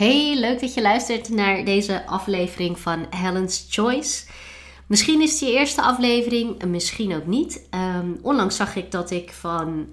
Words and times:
Hey, 0.00 0.36
leuk 0.38 0.60
dat 0.60 0.74
je 0.74 0.82
luistert 0.82 1.28
naar 1.28 1.64
deze 1.64 2.06
aflevering 2.06 2.78
van 2.78 3.06
Helen's 3.10 3.66
Choice. 3.70 4.24
Misschien 4.86 5.20
is 5.20 5.30
het 5.30 5.40
je 5.40 5.52
eerste 5.52 5.82
aflevering, 5.82 6.64
misschien 6.64 7.14
ook 7.14 7.26
niet. 7.26 7.68
Um, 7.98 8.18
onlangs 8.22 8.56
zag 8.56 8.76
ik 8.76 8.90
dat 8.90 9.10
ik 9.10 9.32
van 9.32 9.86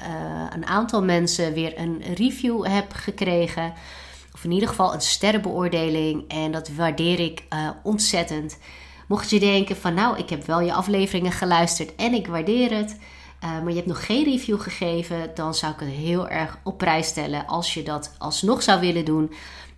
uh, 0.00 0.06
een 0.54 0.66
aantal 0.66 1.02
mensen 1.02 1.52
weer 1.52 1.78
een 1.78 2.02
review 2.14 2.66
heb 2.66 2.92
gekregen. 2.92 3.72
Of 4.32 4.44
in 4.44 4.50
ieder 4.50 4.68
geval 4.68 4.94
een 4.94 5.00
sterrenbeoordeling. 5.00 6.24
En 6.28 6.52
dat 6.52 6.68
waardeer 6.68 7.20
ik 7.20 7.42
uh, 7.52 7.68
ontzettend. 7.82 8.58
Mocht 9.08 9.30
je 9.30 9.40
denken 9.40 9.76
van 9.76 9.94
nou, 9.94 10.18
ik 10.18 10.30
heb 10.30 10.46
wel 10.46 10.60
je 10.60 10.72
afleveringen 10.72 11.32
geluisterd 11.32 11.94
en 11.94 12.14
ik 12.14 12.26
waardeer 12.26 12.76
het. 12.76 12.98
Uh, 13.44 13.50
maar 13.50 13.68
je 13.68 13.74
hebt 13.74 13.86
nog 13.86 14.06
geen 14.06 14.24
review 14.24 14.60
gegeven, 14.60 15.30
dan 15.34 15.54
zou 15.54 15.72
ik 15.72 15.80
het 15.80 15.88
heel 15.88 16.28
erg 16.28 16.58
op 16.62 16.78
prijs 16.78 17.06
stellen 17.06 17.46
als 17.46 17.74
je 17.74 17.82
dat 17.82 18.14
alsnog 18.18 18.62
zou 18.62 18.80
willen 18.80 19.04
doen. 19.04 19.32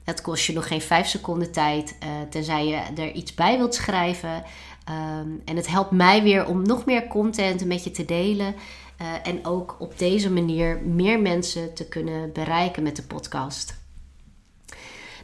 Het 0.04 0.20
kost 0.20 0.46
je 0.46 0.52
nog 0.52 0.66
geen 0.66 0.80
5 0.80 1.06
seconden 1.06 1.52
tijd, 1.52 1.96
uh, 2.02 2.08
tenzij 2.30 2.66
je 2.66 3.02
er 3.02 3.12
iets 3.12 3.34
bij 3.34 3.56
wilt 3.56 3.74
schrijven. 3.74 4.44
Um, 4.90 5.42
en 5.44 5.56
het 5.56 5.66
helpt 5.66 5.90
mij 5.90 6.22
weer 6.22 6.46
om 6.46 6.66
nog 6.66 6.84
meer 6.84 7.06
content 7.06 7.64
met 7.64 7.84
je 7.84 7.90
te 7.90 8.04
delen. 8.04 8.54
Uh, 9.02 9.06
en 9.22 9.46
ook 9.46 9.76
op 9.78 9.98
deze 9.98 10.30
manier 10.30 10.80
meer 10.84 11.20
mensen 11.20 11.74
te 11.74 11.88
kunnen 11.88 12.32
bereiken 12.32 12.82
met 12.82 12.96
de 12.96 13.02
podcast. 13.02 13.78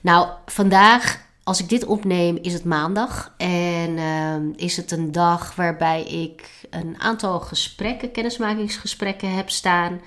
Nou, 0.01 0.29
vandaag, 0.47 1.27
als 1.45 1.60
ik 1.60 1.69
dit 1.69 1.84
opneem, 1.84 2.38
is 2.42 2.52
het 2.52 2.64
maandag. 2.64 3.34
En 3.37 3.91
uh, 3.91 4.37
is 4.56 4.77
het 4.77 4.91
een 4.91 5.12
dag 5.12 5.55
waarbij 5.55 6.02
ik 6.02 6.48
een 6.70 6.95
aantal 6.98 7.41
gesprekken, 7.41 8.12
kennismakingsgesprekken 8.12 9.34
heb 9.34 9.51
staan. 9.51 10.01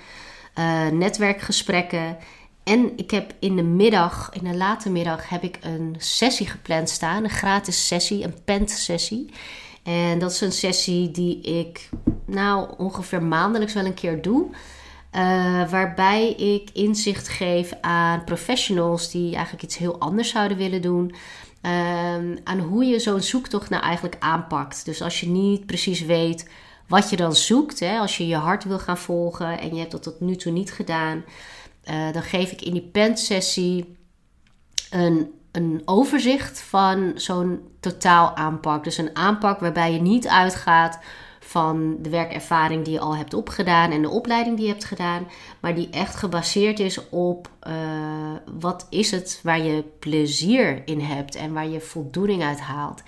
Uh, 0.58 0.88
netwerkgesprekken. 0.88 2.16
En 2.64 2.92
ik 2.96 3.10
heb 3.10 3.34
in 3.38 3.56
de 3.56 3.62
middag, 3.62 4.30
in 4.32 4.50
de 4.50 4.56
late 4.56 4.90
middag, 4.90 5.28
heb 5.28 5.42
ik 5.42 5.58
een 5.60 5.94
sessie 5.98 6.46
gepland 6.46 6.90
staan. 6.90 7.24
Een 7.24 7.30
gratis 7.30 7.86
sessie, 7.86 8.24
een 8.24 8.44
PENT-sessie. 8.44 9.30
En 9.82 10.18
dat 10.18 10.30
is 10.30 10.40
een 10.40 10.52
sessie 10.52 11.10
die 11.10 11.40
ik 11.40 11.88
nou 12.26 12.74
ongeveer 12.76 13.22
maandelijks 13.22 13.74
wel 13.74 13.84
een 13.84 13.94
keer 13.94 14.22
doe. 14.22 14.50
Uh, 15.16 15.68
waarbij 15.70 16.30
ik 16.32 16.70
inzicht 16.72 17.28
geef 17.28 17.72
aan 17.80 18.24
professionals 18.24 19.10
die 19.10 19.34
eigenlijk 19.34 19.64
iets 19.64 19.76
heel 19.76 19.98
anders 19.98 20.28
zouden 20.28 20.56
willen 20.56 20.82
doen. 20.82 21.14
Uh, 21.62 21.70
aan 22.44 22.58
hoe 22.58 22.84
je 22.84 22.98
zo'n 22.98 23.20
zoektocht 23.20 23.70
nou 23.70 23.82
eigenlijk 23.82 24.16
aanpakt. 24.18 24.84
Dus 24.84 25.02
als 25.02 25.20
je 25.20 25.28
niet 25.28 25.66
precies 25.66 26.00
weet 26.00 26.48
wat 26.88 27.10
je 27.10 27.16
dan 27.16 27.34
zoekt, 27.34 27.80
hè, 27.80 27.98
als 27.98 28.16
je 28.16 28.26
je 28.26 28.36
hart 28.36 28.64
wil 28.64 28.78
gaan 28.78 28.98
volgen 28.98 29.60
en 29.60 29.74
je 29.74 29.78
hebt 29.78 29.90
dat 29.90 30.02
tot 30.02 30.20
nu 30.20 30.36
toe 30.36 30.52
niet 30.52 30.72
gedaan, 30.72 31.24
uh, 31.90 32.12
dan 32.12 32.22
geef 32.22 32.52
ik 32.52 32.62
in 32.62 32.72
die 32.72 32.88
pentsessie 32.92 33.96
een, 34.90 35.30
een 35.52 35.82
overzicht 35.84 36.60
van 36.60 37.12
zo'n 37.14 37.60
totaal 37.80 38.36
aanpak. 38.36 38.84
Dus 38.84 38.98
een 38.98 39.16
aanpak 39.16 39.60
waarbij 39.60 39.92
je 39.92 40.00
niet 40.00 40.28
uitgaat 40.28 40.98
van 41.46 41.96
de 42.02 42.08
werkervaring 42.08 42.84
die 42.84 42.92
je 42.92 43.00
al 43.00 43.16
hebt 43.16 43.34
opgedaan 43.34 43.90
en 43.90 44.02
de 44.02 44.08
opleiding 44.08 44.56
die 44.56 44.66
je 44.66 44.72
hebt 44.72 44.84
gedaan, 44.84 45.26
maar 45.60 45.74
die 45.74 45.90
echt 45.90 46.14
gebaseerd 46.14 46.78
is 46.78 47.08
op 47.08 47.50
uh, 47.68 47.72
wat 48.58 48.86
is 48.90 49.10
het 49.10 49.40
waar 49.42 49.62
je 49.62 49.84
plezier 49.98 50.82
in 50.84 51.00
hebt 51.00 51.34
en 51.34 51.52
waar 51.52 51.68
je 51.68 51.80
voldoening 51.80 52.42
uit 52.42 52.60
haalt. 52.60 53.02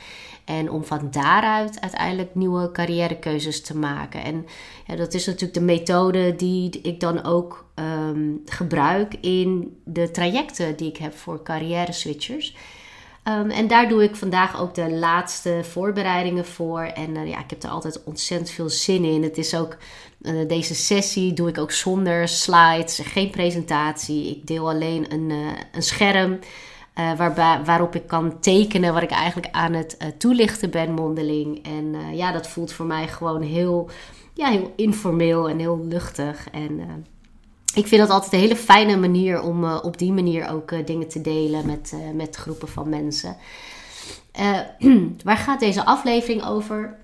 En 0.45 0.71
om 0.71 0.85
van 0.85 1.09
daaruit 1.11 1.81
uiteindelijk 1.81 2.35
nieuwe 2.35 2.71
carrièrekeuzes 2.71 3.63
te 3.63 3.77
maken. 3.77 4.25
En 4.25 4.47
ja, 4.87 4.97
dat 4.97 5.15
is 5.15 5.27
natuurlijk 5.27 5.55
de 5.55 5.61
methode 5.61 6.37
die 6.37 6.81
ik 6.83 7.01
dan 7.01 7.25
ook 7.25 7.65
um, 7.75 8.43
gebruik 8.45 9.15
in 9.21 9.79
de 9.85 10.11
trajecten 10.11 10.77
die 10.77 10.89
ik 10.89 10.97
heb 10.97 11.15
voor 11.15 11.43
carrière 11.43 11.93
switchers. 11.93 12.57
Um, 13.29 13.51
en 13.51 13.67
daar 13.67 13.89
doe 13.89 14.03
ik 14.03 14.17
vandaag 14.17 14.61
ook 14.61 14.75
de 14.75 14.91
laatste 14.91 15.61
voorbereidingen 15.63 16.47
voor. 16.47 16.81
En 16.81 17.15
uh, 17.15 17.29
ja, 17.29 17.39
ik 17.39 17.51
heb 17.51 17.63
er 17.63 17.69
altijd 17.69 18.05
ontzettend 18.05 18.51
veel 18.51 18.69
zin 18.69 19.05
in. 19.05 19.23
Het 19.23 19.39
is 19.39 19.55
ook 19.55 19.77
uh, 20.23 20.49
deze 20.49 20.75
sessie 20.75 21.33
doe 21.33 21.49
ik 21.49 21.59
ook 21.59 21.73
zonder 21.73 22.29
slides, 22.29 22.99
geen 22.99 23.31
presentatie. 23.31 24.31
Ik 24.31 24.47
deel 24.47 24.69
alleen 24.69 25.13
een, 25.13 25.31
uh, 25.31 25.47
een 25.73 25.83
scherm. 25.83 26.39
Waarbij, 27.17 27.61
waarop 27.65 27.95
ik 27.95 28.07
kan 28.07 28.41
tekenen 28.41 28.93
wat 28.93 29.03
ik 29.03 29.11
eigenlijk 29.11 29.49
aan 29.53 29.73
het 29.73 29.97
toelichten 30.19 30.71
ben 30.71 30.93
mondeling. 30.93 31.65
En 31.65 32.17
ja, 32.17 32.33
dat 32.33 32.49
voelt 32.49 32.73
voor 32.73 32.87
mij 32.87 33.09
gewoon 33.09 33.43
heel, 33.43 33.91
ja, 34.35 34.49
heel 34.49 34.73
informeel 34.77 35.49
en 35.49 35.59
heel 35.59 35.85
luchtig. 35.89 36.49
En 36.53 37.07
ik 37.75 37.87
vind 37.87 38.01
dat 38.01 38.11
altijd 38.11 38.33
een 38.33 38.39
hele 38.39 38.57
fijne 38.57 38.97
manier 38.97 39.43
om 39.43 39.65
uh, 39.65 39.79
op 39.83 39.99
die 39.99 40.13
manier 40.13 40.49
ook 40.49 40.71
uh, 40.71 40.87
dingen 40.87 41.09
te 41.09 41.21
delen 41.21 41.67
met, 41.67 41.93
uh, 41.95 42.11
met 42.15 42.37
groepen 42.37 42.69
van 42.69 42.89
mensen. 42.89 43.37
waar 45.25 45.37
gaat 45.37 45.61
deze 45.61 45.85
aflevering 45.85 46.45
over? 46.45 46.97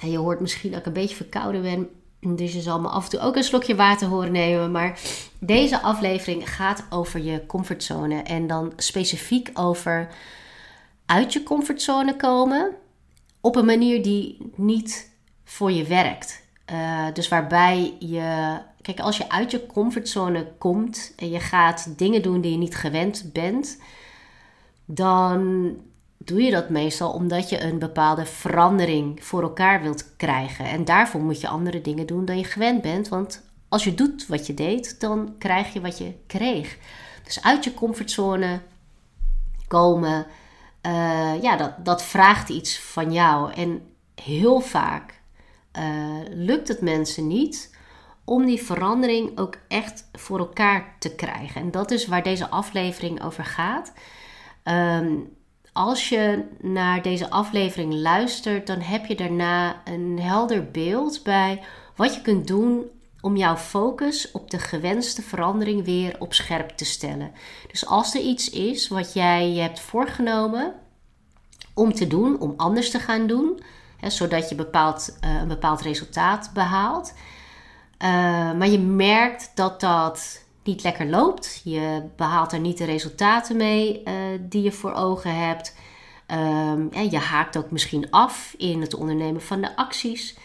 Je 0.00 0.18
hoort 0.18 0.40
misschien 0.40 0.70
dat 0.70 0.80
ik 0.80 0.86
een 0.86 0.92
beetje 0.92 1.16
verkouden 1.16 1.62
ben. 1.62 1.88
Dus 2.36 2.52
je 2.52 2.60
zal 2.60 2.80
me 2.80 2.88
af 2.88 3.04
en 3.04 3.10
toe 3.10 3.20
ook 3.20 3.36
een 3.36 3.44
slokje 3.44 3.74
water 3.74 4.08
horen 4.08 4.32
nemen. 4.32 4.70
Maar 4.70 5.00
deze 5.38 5.80
aflevering 5.80 6.54
gaat 6.54 6.84
over 6.90 7.20
je 7.22 7.46
comfortzone. 7.46 8.22
En 8.22 8.46
dan 8.46 8.72
specifiek 8.76 9.50
over 9.54 10.08
uit 11.06 11.32
je 11.32 11.42
comfortzone 11.42 12.16
komen. 12.16 12.70
Op 13.40 13.56
een 13.56 13.64
manier 13.64 14.02
die 14.02 14.52
niet 14.56 15.10
voor 15.44 15.72
je 15.72 15.84
werkt. 15.84 16.42
dus 17.12 17.28
waarbij 17.28 17.96
je 17.98 18.58
Kijk, 18.84 19.00
als 19.00 19.16
je 19.16 19.30
uit 19.30 19.50
je 19.50 19.66
comfortzone 19.66 20.52
komt 20.58 21.12
en 21.16 21.30
je 21.30 21.40
gaat 21.40 21.98
dingen 21.98 22.22
doen 22.22 22.40
die 22.40 22.50
je 22.50 22.58
niet 22.58 22.76
gewend 22.76 23.30
bent, 23.32 23.78
dan 24.84 25.70
doe 26.18 26.42
je 26.42 26.50
dat 26.50 26.68
meestal 26.68 27.12
omdat 27.12 27.48
je 27.48 27.60
een 27.60 27.78
bepaalde 27.78 28.26
verandering 28.26 29.24
voor 29.24 29.42
elkaar 29.42 29.82
wilt 29.82 30.16
krijgen. 30.16 30.64
En 30.64 30.84
daarvoor 30.84 31.20
moet 31.20 31.40
je 31.40 31.48
andere 31.48 31.80
dingen 31.80 32.06
doen 32.06 32.24
dan 32.24 32.38
je 32.38 32.44
gewend 32.44 32.82
bent. 32.82 33.08
Want 33.08 33.42
als 33.68 33.84
je 33.84 33.94
doet 33.94 34.26
wat 34.26 34.46
je 34.46 34.54
deed, 34.54 35.00
dan 35.00 35.34
krijg 35.38 35.72
je 35.72 35.80
wat 35.80 35.98
je 35.98 36.14
kreeg. 36.26 36.78
Dus 37.22 37.42
uit 37.42 37.64
je 37.64 37.74
comfortzone 37.74 38.60
komen, 39.68 40.26
uh, 40.86 41.42
ja, 41.42 41.56
dat, 41.56 41.84
dat 41.84 42.02
vraagt 42.02 42.48
iets 42.48 42.80
van 42.80 43.12
jou. 43.12 43.52
En 43.52 43.82
heel 44.14 44.60
vaak 44.60 45.20
uh, 45.78 45.84
lukt 46.30 46.68
het 46.68 46.80
mensen 46.80 47.26
niet 47.26 47.72
om 48.24 48.46
die 48.46 48.62
verandering 48.62 49.38
ook 49.38 49.56
echt 49.68 50.08
voor 50.12 50.38
elkaar 50.38 50.96
te 50.98 51.14
krijgen. 51.14 51.60
En 51.60 51.70
dat 51.70 51.90
is 51.90 52.06
waar 52.06 52.22
deze 52.22 52.48
aflevering 52.48 53.22
over 53.22 53.44
gaat. 53.44 53.92
Um, 54.64 55.36
als 55.72 56.08
je 56.08 56.44
naar 56.60 57.02
deze 57.02 57.30
aflevering 57.30 57.94
luistert, 57.94 58.66
dan 58.66 58.80
heb 58.80 59.06
je 59.06 59.14
daarna 59.14 59.82
een 59.84 60.18
helder 60.20 60.70
beeld 60.70 61.22
bij 61.22 61.62
wat 61.96 62.14
je 62.14 62.22
kunt 62.22 62.46
doen 62.46 62.84
om 63.20 63.36
jouw 63.36 63.56
focus 63.56 64.30
op 64.30 64.50
de 64.50 64.58
gewenste 64.58 65.22
verandering 65.22 65.84
weer 65.84 66.16
op 66.18 66.34
scherp 66.34 66.70
te 66.70 66.84
stellen. 66.84 67.32
Dus 67.70 67.86
als 67.86 68.14
er 68.14 68.20
iets 68.20 68.50
is 68.50 68.88
wat 68.88 69.12
jij 69.12 69.50
je 69.50 69.60
hebt 69.60 69.80
voorgenomen 69.80 70.74
om 71.74 71.92
te 71.92 72.06
doen, 72.06 72.40
om 72.40 72.54
anders 72.56 72.90
te 72.90 72.98
gaan 72.98 73.26
doen, 73.26 73.60
hè, 73.96 74.10
zodat 74.10 74.48
je 74.48 74.54
bepaald, 74.54 75.18
uh, 75.24 75.40
een 75.40 75.48
bepaald 75.48 75.80
resultaat 75.80 76.50
behaalt, 76.52 77.14
uh, 78.04 78.10
maar 78.52 78.68
je 78.68 78.78
merkt 78.78 79.50
dat 79.54 79.80
dat 79.80 80.44
niet 80.62 80.82
lekker 80.82 81.06
loopt. 81.06 81.60
Je 81.64 82.02
behaalt 82.16 82.52
er 82.52 82.60
niet 82.60 82.78
de 82.78 82.84
resultaten 82.84 83.56
mee 83.56 84.02
uh, 84.04 84.14
die 84.40 84.62
je 84.62 84.72
voor 84.72 84.92
ogen 84.92 85.36
hebt. 85.36 85.76
Ja, 86.90 87.00
je 87.10 87.18
haakt 87.18 87.56
ook 87.56 87.70
misschien 87.70 88.10
af 88.10 88.54
in 88.58 88.80
het 88.80 88.94
ondernemen 88.94 89.42
van 89.42 89.60
de 89.60 89.76
acties. 89.76 90.36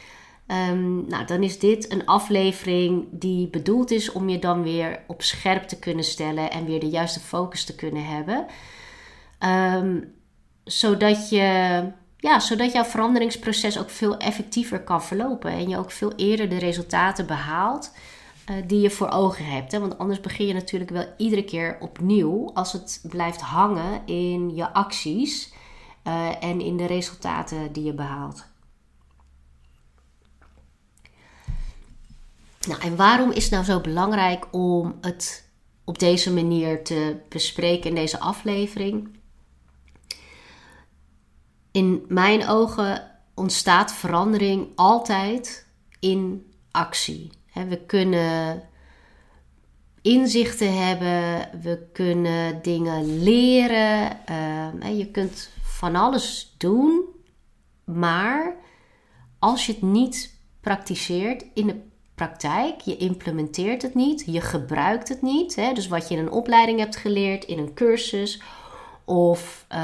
Um, 0.47 1.07
nou, 1.07 1.25
dan 1.25 1.43
is 1.43 1.59
dit 1.59 1.91
een 1.91 2.05
aflevering 2.05 3.07
die 3.11 3.47
bedoeld 3.47 3.91
is 3.91 4.11
om 4.11 4.29
je 4.29 4.39
dan 4.39 4.63
weer 4.63 5.03
op 5.07 5.21
scherp 5.21 5.63
te 5.63 5.79
kunnen 5.79 6.03
stellen 6.03 6.51
en 6.51 6.65
weer 6.65 6.79
de 6.79 6.89
juiste 6.89 7.19
focus 7.19 7.65
te 7.65 7.75
kunnen 7.75 8.05
hebben. 8.05 8.45
Um, 9.75 10.13
zodat 10.63 11.29
je 11.29 11.81
ja, 12.21 12.39
zodat 12.39 12.71
jouw 12.71 12.83
veranderingsproces 12.83 13.79
ook 13.79 13.89
veel 13.89 14.17
effectiever 14.17 14.83
kan 14.83 15.03
verlopen 15.03 15.51
en 15.51 15.69
je 15.69 15.77
ook 15.77 15.91
veel 15.91 16.13
eerder 16.15 16.49
de 16.49 16.57
resultaten 16.57 17.27
behaalt 17.27 17.91
uh, 18.49 18.55
die 18.67 18.81
je 18.81 18.89
voor 18.89 19.09
ogen 19.09 19.45
hebt. 19.45 19.71
Hè? 19.71 19.79
Want 19.79 19.97
anders 19.97 20.19
begin 20.19 20.47
je 20.47 20.53
natuurlijk 20.53 20.91
wel 20.91 21.13
iedere 21.17 21.43
keer 21.43 21.77
opnieuw 21.79 22.51
als 22.53 22.73
het 22.73 23.01
blijft 23.03 23.41
hangen 23.41 24.01
in 24.05 24.55
je 24.55 24.73
acties 24.73 25.53
uh, 26.07 26.43
en 26.43 26.61
in 26.61 26.77
de 26.77 26.85
resultaten 26.85 27.71
die 27.71 27.83
je 27.83 27.93
behaalt. 27.93 28.47
Nou, 32.67 32.81
en 32.81 32.95
waarom 32.95 33.31
is 33.31 33.43
het 33.43 33.51
nou 33.51 33.63
zo 33.63 33.79
belangrijk 33.79 34.47
om 34.51 34.97
het 35.01 35.47
op 35.83 35.99
deze 35.99 36.33
manier 36.33 36.83
te 36.83 37.15
bespreken 37.29 37.89
in 37.89 37.95
deze 37.95 38.19
aflevering? 38.19 39.18
In 41.71 42.05
mijn 42.07 42.47
ogen 42.47 43.11
ontstaat 43.35 43.93
verandering 43.93 44.67
altijd 44.75 45.67
in 45.99 46.51
actie. 46.71 47.31
We 47.53 47.85
kunnen 47.85 48.61
inzichten 50.01 50.87
hebben, 50.87 51.49
we 51.61 51.87
kunnen 51.93 52.61
dingen 52.61 53.23
leren. 53.23 54.17
Uh, 54.29 54.97
je 54.97 55.11
kunt 55.11 55.49
van 55.61 55.95
alles 55.95 56.55
doen, 56.57 57.03
maar 57.83 58.55
als 59.39 59.65
je 59.65 59.71
het 59.71 59.81
niet 59.81 60.39
praktiseert 60.61 61.45
in 61.53 61.67
de 61.67 61.81
praktijk, 62.15 62.81
je 62.81 62.97
implementeert 62.97 63.81
het 63.81 63.95
niet, 63.95 64.23
je 64.25 64.41
gebruikt 64.41 65.09
het 65.09 65.21
niet. 65.21 65.55
Dus 65.73 65.87
wat 65.87 66.07
je 66.07 66.15
in 66.15 66.21
een 66.21 66.31
opleiding 66.31 66.79
hebt 66.79 66.95
geleerd, 66.95 67.45
in 67.45 67.57
een 67.57 67.73
cursus 67.73 68.41
of 69.09 69.65
uh, 69.71 69.77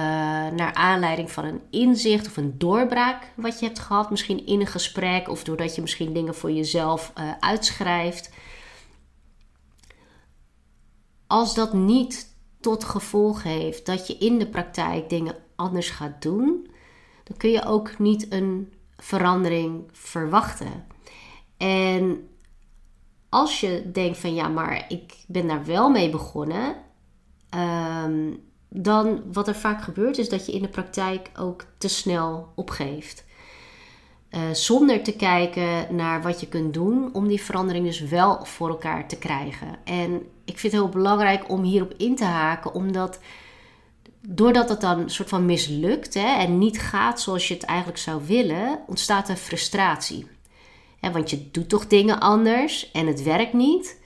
naar 0.50 0.74
aanleiding 0.74 1.32
van 1.32 1.46
een 1.46 1.62
inzicht 1.70 2.28
of 2.28 2.38
een 2.38 2.58
doorbraak 2.58 3.32
wat 3.36 3.60
je 3.60 3.66
hebt 3.66 3.80
gehad, 3.80 4.10
misschien 4.10 4.46
in 4.46 4.60
een 4.60 4.68
gesprek 4.68 5.30
of 5.30 5.44
doordat 5.44 5.76
je 5.76 5.82
misschien 5.82 6.14
dingen 6.14 6.36
voor 6.36 6.52
jezelf 6.52 7.14
uh, 7.20 7.32
uitschrijft. 7.40 8.34
Als 11.28 11.56
dat 11.56 11.74
niet 11.74 12.36
tot 12.60 12.84
gevolg 12.84 13.44
heeft 13.44 13.86
dat 13.86 14.08
je 14.08 14.18
in 14.18 14.40
de 14.40 14.48
praktijk 14.48 15.10
dingen 15.10 15.36
anders 15.56 15.90
gaat 15.90 16.22
doen, 16.22 16.68
dan 17.24 17.38
kun 17.38 17.52
je 17.52 17.66
ook 17.66 18.00
niet 18.00 18.32
een 18.32 18.74
verandering 18.98 19.84
verwachten. 19.92 20.86
En 21.58 22.30
als 23.30 23.60
je 23.60 23.92
denkt 23.92 24.18
van 24.18 24.34
ja, 24.34 24.48
maar 24.48 24.86
ik 24.88 25.14
ben 25.28 25.48
daar 25.48 25.66
wel 25.66 25.90
mee 25.90 26.10
begonnen, 26.10 26.76
ehm, 27.50 28.32
dan 28.82 29.24
wat 29.32 29.48
er 29.48 29.56
vaak 29.56 29.82
gebeurt 29.82 30.18
is 30.18 30.30
dat 30.30 30.46
je 30.46 30.52
in 30.52 30.62
de 30.62 30.68
praktijk 30.68 31.32
ook 31.40 31.66
te 31.78 31.88
snel 31.88 32.52
opgeeft. 32.56 33.26
Uh, 34.32 34.42
zonder 34.52 35.04
te 35.04 35.16
kijken 35.16 35.96
naar 35.96 36.22
wat 36.22 36.40
je 36.40 36.48
kunt 36.48 36.74
doen 36.74 37.10
om 37.14 37.28
die 37.28 37.42
verandering 37.42 37.86
dus 37.86 38.00
wel 38.00 38.46
voor 38.46 38.70
elkaar 38.70 39.08
te 39.08 39.18
krijgen. 39.18 39.68
En 39.84 40.14
ik 40.46 40.60
vind 40.60 40.74
het 40.74 40.82
heel 40.82 40.90
belangrijk 40.90 41.50
om 41.50 41.64
hierop 41.64 41.94
in 41.98 42.16
te 42.16 42.24
haken, 42.24 42.74
omdat 42.74 43.20
doordat 44.28 44.70
het 44.70 44.82
dan 44.82 45.10
soort 45.10 45.30
van 45.30 45.46
mislukt 45.46 46.14
hè, 46.14 46.38
en 46.38 46.58
niet 46.58 46.82
gaat 46.82 47.22
zoals 47.22 47.48
je 47.48 47.54
het 47.54 47.64
eigenlijk 47.64 48.00
zou 48.00 48.22
willen, 48.26 48.80
ontstaat 48.88 49.30
er 49.30 49.36
frustratie. 49.36 50.28
want 51.00 51.30
je 51.30 51.52
doet 51.52 51.70
toch 51.70 51.88
dingen 51.88 52.20
anders 52.20 52.92
en 52.92 53.08
het 53.08 53.24
werkt 53.24 53.54
niet. 53.54 54.00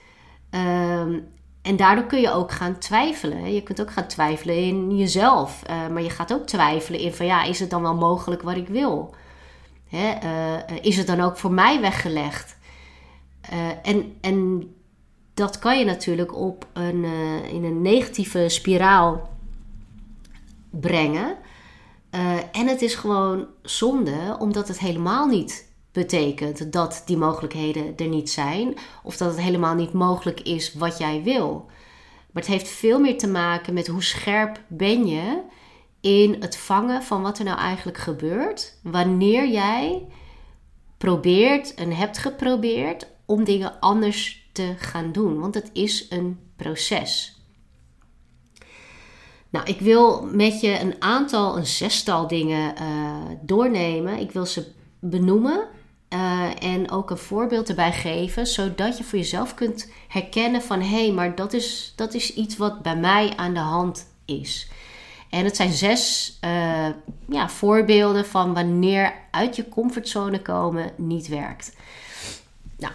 Um, 0.51 1.27
en 1.69 1.75
daardoor 1.75 2.05
kun 2.05 2.21
je 2.21 2.31
ook 2.31 2.51
gaan 2.51 2.77
twijfelen. 2.77 3.53
Je 3.53 3.63
kunt 3.63 3.81
ook 3.81 3.91
gaan 3.91 4.07
twijfelen 4.07 4.55
in 4.55 4.97
jezelf. 4.97 5.61
Uh, 5.69 5.87
maar 5.87 6.01
je 6.01 6.09
gaat 6.09 6.33
ook 6.33 6.45
twijfelen 6.45 6.99
in 6.99 7.13
van 7.13 7.25
ja, 7.25 7.43
is 7.43 7.59
het 7.59 7.69
dan 7.69 7.81
wel 7.81 7.95
mogelijk 7.95 8.41
wat 8.41 8.55
ik 8.55 8.67
wil? 8.67 9.15
Hè, 9.87 10.13
uh, 10.23 10.77
is 10.81 10.97
het 10.97 11.07
dan 11.07 11.21
ook 11.21 11.37
voor 11.37 11.51
mij 11.51 11.81
weggelegd? 11.81 12.57
En, 13.83 14.13
en 14.21 14.69
dat 15.33 15.59
kan 15.59 15.79
je 15.79 15.85
natuurlijk 15.85 16.35
op 16.35 16.67
een, 16.73 17.03
in 17.51 17.63
een 17.63 17.81
negatieve 17.81 18.49
spiraal 18.49 19.29
brengen. 20.69 21.35
en 22.51 22.67
het 22.67 22.81
is 22.81 22.95
gewoon 22.95 23.47
zonde, 23.61 24.35
omdat 24.39 24.67
het 24.67 24.79
helemaal 24.79 25.27
niet 25.27 25.68
betekent 25.91 26.71
dat 26.71 27.03
die 27.05 27.17
mogelijkheden 27.17 27.97
er 27.97 28.07
niet 28.07 28.29
zijn 28.29 28.73
of 29.03 29.17
dat 29.17 29.31
het 29.31 29.41
helemaal 29.41 29.75
niet 29.75 29.93
mogelijk 29.93 30.39
is 30.41 30.73
wat 30.73 30.97
jij 30.97 31.23
wil. 31.23 31.65
Maar 32.31 32.43
het 32.43 32.51
heeft 32.51 32.67
veel 32.67 32.99
meer 32.99 33.17
te 33.17 33.27
maken 33.27 33.73
met 33.73 33.87
hoe 33.87 34.03
scherp 34.03 34.61
ben 34.67 35.07
je 35.07 35.41
in 36.01 36.35
het 36.39 36.57
vangen 36.57 37.03
van 37.03 37.21
wat 37.21 37.39
er 37.39 37.45
nou 37.45 37.57
eigenlijk 37.57 37.97
gebeurt 37.97 38.79
wanneer 38.83 39.47
jij 39.47 40.07
probeert 40.97 41.73
en 41.73 41.91
hebt 41.91 42.17
geprobeerd 42.17 43.07
om 43.25 43.43
dingen 43.43 43.79
anders 43.79 44.49
te 44.51 44.73
gaan 44.77 45.11
doen, 45.11 45.39
want 45.39 45.55
het 45.55 45.69
is 45.73 46.05
een 46.09 46.39
proces. 46.55 47.39
Nou, 49.49 49.65
ik 49.65 49.79
wil 49.79 50.25
met 50.25 50.61
je 50.61 50.79
een 50.79 50.95
aantal, 50.99 51.57
een 51.57 51.65
zestal 51.65 52.27
dingen 52.27 52.73
uh, 52.81 53.15
doornemen. 53.41 54.19
Ik 54.19 54.31
wil 54.31 54.45
ze 54.45 54.71
benoemen 54.99 55.67
uh, 56.13 56.63
en 56.63 56.91
ook 56.91 57.09
een 57.09 57.17
voorbeeld 57.17 57.69
erbij 57.69 57.91
geven, 57.91 58.47
zodat 58.47 58.97
je 58.97 59.03
voor 59.03 59.19
jezelf 59.19 59.53
kunt 59.53 59.91
herkennen 60.07 60.61
van 60.61 60.81
hé, 60.81 61.03
hey, 61.03 61.11
maar 61.11 61.35
dat 61.35 61.53
is, 61.53 61.93
dat 61.95 62.13
is 62.13 62.33
iets 62.33 62.57
wat 62.57 62.81
bij 62.81 62.95
mij 62.95 63.33
aan 63.35 63.53
de 63.53 63.59
hand 63.59 64.07
is. 64.25 64.69
En 65.29 65.43
het 65.43 65.55
zijn 65.55 65.71
zes 65.71 66.37
uh, 66.45 66.87
ja, 67.27 67.49
voorbeelden 67.49 68.25
van 68.25 68.53
wanneer 68.53 69.13
uit 69.31 69.55
je 69.55 69.69
comfortzone 69.69 70.41
komen 70.41 70.91
niet 70.95 71.27
werkt. 71.27 71.75
Nou, 72.77 72.93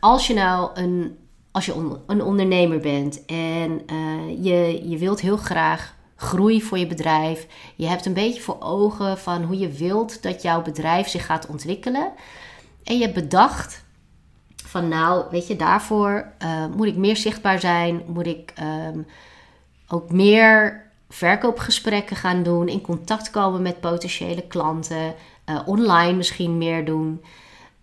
als 0.00 0.26
je 0.26 0.34
nou 0.34 0.70
een, 0.74 1.18
als 1.50 1.66
je 1.66 1.98
een 2.06 2.22
ondernemer 2.22 2.80
bent 2.80 3.24
en 3.24 3.82
uh, 3.92 4.44
je, 4.44 4.88
je 4.88 4.98
wilt 4.98 5.20
heel 5.20 5.36
graag 5.36 5.94
groei 6.24 6.62
voor 6.62 6.78
je 6.78 6.86
bedrijf. 6.86 7.46
Je 7.76 7.86
hebt 7.86 8.06
een 8.06 8.12
beetje 8.12 8.40
voor 8.40 8.60
ogen 8.60 9.18
van 9.18 9.42
hoe 9.42 9.58
je 9.58 9.68
wilt 9.68 10.22
dat 10.22 10.42
jouw 10.42 10.62
bedrijf 10.62 11.08
zich 11.08 11.26
gaat 11.26 11.46
ontwikkelen. 11.46 12.12
En 12.84 12.96
je 12.96 13.02
hebt 13.02 13.14
bedacht 13.14 13.84
van 14.64 14.88
nou, 14.88 15.24
weet 15.30 15.46
je, 15.46 15.56
daarvoor 15.56 16.32
uh, 16.42 16.66
moet 16.76 16.86
ik 16.86 16.96
meer 16.96 17.16
zichtbaar 17.16 17.60
zijn. 17.60 18.02
Moet 18.06 18.26
ik 18.26 18.52
um, 18.92 19.06
ook 19.88 20.12
meer 20.12 20.82
verkoopgesprekken 21.08 22.16
gaan 22.16 22.42
doen. 22.42 22.68
In 22.68 22.80
contact 22.80 23.30
komen 23.30 23.62
met 23.62 23.80
potentiële 23.80 24.42
klanten. 24.46 25.14
Uh, 25.50 25.60
online 25.66 26.12
misschien 26.12 26.58
meer 26.58 26.84
doen. 26.84 27.24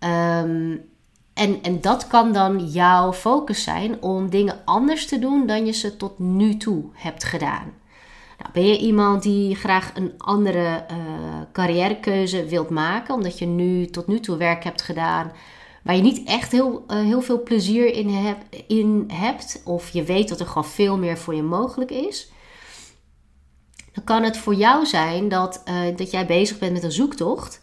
Um, 0.00 0.90
en, 1.34 1.62
en 1.62 1.80
dat 1.80 2.06
kan 2.06 2.32
dan 2.32 2.66
jouw 2.66 3.12
focus 3.12 3.62
zijn 3.62 4.02
om 4.02 4.30
dingen 4.30 4.60
anders 4.64 5.06
te 5.06 5.18
doen 5.18 5.46
dan 5.46 5.66
je 5.66 5.72
ze 5.72 5.96
tot 5.96 6.18
nu 6.18 6.56
toe 6.56 6.84
hebt 6.92 7.24
gedaan. 7.24 7.72
Nou, 8.42 8.54
ben 8.54 8.66
je 8.66 8.78
iemand 8.78 9.22
die 9.22 9.54
graag 9.54 9.92
een 9.94 10.12
andere 10.18 10.84
uh, 10.90 10.96
carrièrekeuze 11.52 12.44
wilt 12.44 12.70
maken, 12.70 13.14
omdat 13.14 13.38
je 13.38 13.46
nu 13.46 13.86
tot 13.86 14.06
nu 14.06 14.20
toe 14.20 14.36
werk 14.36 14.64
hebt 14.64 14.82
gedaan 14.82 15.32
waar 15.82 15.96
je 15.96 16.02
niet 16.02 16.28
echt 16.28 16.52
heel, 16.52 16.84
uh, 16.88 17.00
heel 17.00 17.22
veel 17.22 17.42
plezier 17.42 17.94
in, 17.94 18.36
in 18.66 19.10
hebt, 19.12 19.62
of 19.64 19.90
je 19.90 20.02
weet 20.02 20.28
dat 20.28 20.40
er 20.40 20.46
gewoon 20.46 20.64
veel 20.64 20.98
meer 20.98 21.18
voor 21.18 21.34
je 21.34 21.42
mogelijk 21.42 21.90
is, 21.90 22.32
dan 23.92 24.04
kan 24.04 24.22
het 24.22 24.36
voor 24.36 24.54
jou 24.54 24.86
zijn 24.86 25.28
dat, 25.28 25.62
uh, 25.68 25.96
dat 25.96 26.10
jij 26.10 26.26
bezig 26.26 26.58
bent 26.58 26.72
met 26.72 26.82
een 26.82 26.92
zoektocht. 26.92 27.60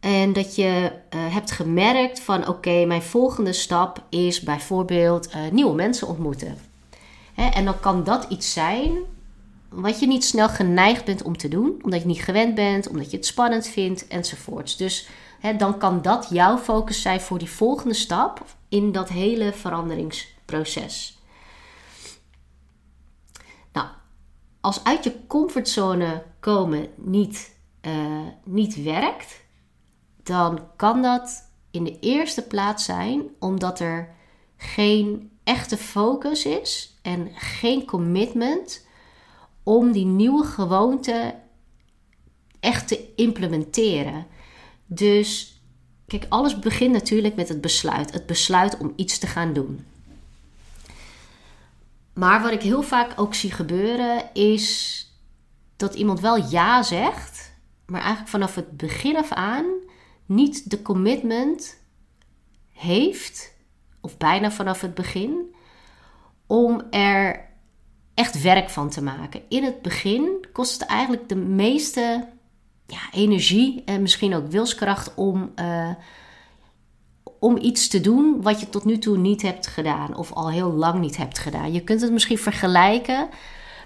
En 0.00 0.32
dat 0.32 0.54
je 0.56 0.92
hebt 1.16 1.50
gemerkt 1.50 2.20
van 2.20 2.48
oké, 2.48 2.84
mijn 2.84 3.02
volgende 3.02 3.52
stap 3.52 4.02
is 4.08 4.40
bijvoorbeeld 4.40 5.32
nieuwe 5.52 5.74
mensen 5.74 6.08
ontmoeten. 6.08 6.58
Hè, 7.34 7.48
en 7.48 7.64
dan 7.64 7.80
kan 7.80 8.04
dat 8.04 8.26
iets 8.28 8.52
zijn 8.52 8.98
wat 9.68 10.00
je 10.00 10.06
niet 10.06 10.24
snel 10.24 10.48
geneigd 10.48 11.04
bent 11.04 11.22
om 11.22 11.36
te 11.36 11.48
doen, 11.48 11.78
omdat 11.82 12.00
je 12.00 12.06
niet 12.06 12.22
gewend 12.22 12.54
bent, 12.54 12.88
omdat 12.88 13.10
je 13.10 13.16
het 13.16 13.26
spannend 13.26 13.66
vindt 13.66 14.06
enzovoorts. 14.06 14.76
Dus 14.76 15.08
hè, 15.40 15.56
dan 15.56 15.78
kan 15.78 16.02
dat 16.02 16.26
jouw 16.30 16.58
focus 16.58 17.02
zijn 17.02 17.20
voor 17.20 17.38
die 17.38 17.50
volgende 17.50 17.94
stap 17.94 18.44
in 18.68 18.92
dat 18.92 19.08
hele 19.08 19.52
veranderingsproces. 19.52 21.18
Nou, 23.72 23.86
als 24.60 24.84
uit 24.84 25.04
je 25.04 25.26
comfortzone 25.26 26.22
komen 26.40 26.88
niet, 26.96 27.56
uh, 27.82 28.26
niet 28.44 28.82
werkt, 28.82 29.40
dan 30.22 30.60
kan 30.76 31.02
dat 31.02 31.50
in 31.70 31.84
de 31.84 31.98
eerste 31.98 32.42
plaats 32.42 32.84
zijn 32.84 33.22
omdat 33.38 33.80
er 33.80 34.14
geen 34.56 35.30
echte 35.44 35.76
focus 35.76 36.44
is 36.44 36.98
en 37.02 37.30
geen 37.34 37.84
commitment 37.84 38.86
om 39.68 39.92
die 39.92 40.06
nieuwe 40.06 40.44
gewoonte 40.44 41.34
echt 42.60 42.88
te 42.88 43.14
implementeren. 43.16 44.26
Dus 44.86 45.60
kijk, 46.06 46.26
alles 46.28 46.58
begint 46.58 46.92
natuurlijk 46.92 47.34
met 47.34 47.48
het 47.48 47.60
besluit. 47.60 48.12
Het 48.12 48.26
besluit 48.26 48.78
om 48.78 48.92
iets 48.96 49.18
te 49.18 49.26
gaan 49.26 49.52
doen. 49.52 49.86
Maar 52.12 52.42
wat 52.42 52.52
ik 52.52 52.62
heel 52.62 52.82
vaak 52.82 53.20
ook 53.20 53.34
zie 53.34 53.50
gebeuren 53.50 54.34
is 54.34 55.06
dat 55.76 55.94
iemand 55.94 56.20
wel 56.20 56.48
ja 56.50 56.82
zegt, 56.82 57.52
maar 57.86 58.00
eigenlijk 58.00 58.30
vanaf 58.30 58.54
het 58.54 58.76
begin 58.76 59.16
af 59.16 59.32
aan 59.32 59.64
niet 60.26 60.70
de 60.70 60.82
commitment 60.82 61.78
heeft, 62.72 63.54
of 64.00 64.16
bijna 64.16 64.50
vanaf 64.50 64.80
het 64.80 64.94
begin, 64.94 65.54
om 66.46 66.82
er 66.90 67.47
echt 68.18 68.42
werk 68.42 68.70
van 68.70 68.88
te 68.88 69.02
maken. 69.02 69.40
In 69.48 69.64
het 69.64 69.82
begin 69.82 70.46
kost 70.52 70.80
het 70.80 70.88
eigenlijk 70.88 71.28
de 71.28 71.36
meeste 71.36 72.24
ja, 72.86 73.00
energie 73.12 73.82
en 73.84 74.02
misschien 74.02 74.34
ook 74.34 74.50
wilskracht 74.50 75.14
om, 75.14 75.52
uh, 75.56 75.90
om 77.38 77.56
iets 77.56 77.88
te 77.88 78.00
doen 78.00 78.42
wat 78.42 78.60
je 78.60 78.68
tot 78.68 78.84
nu 78.84 78.98
toe 78.98 79.16
niet 79.16 79.42
hebt 79.42 79.66
gedaan 79.66 80.16
of 80.16 80.32
al 80.32 80.50
heel 80.50 80.72
lang 80.72 81.00
niet 81.00 81.16
hebt 81.16 81.38
gedaan. 81.38 81.72
Je 81.72 81.80
kunt 81.80 82.00
het 82.00 82.12
misschien 82.12 82.38
vergelijken. 82.38 83.28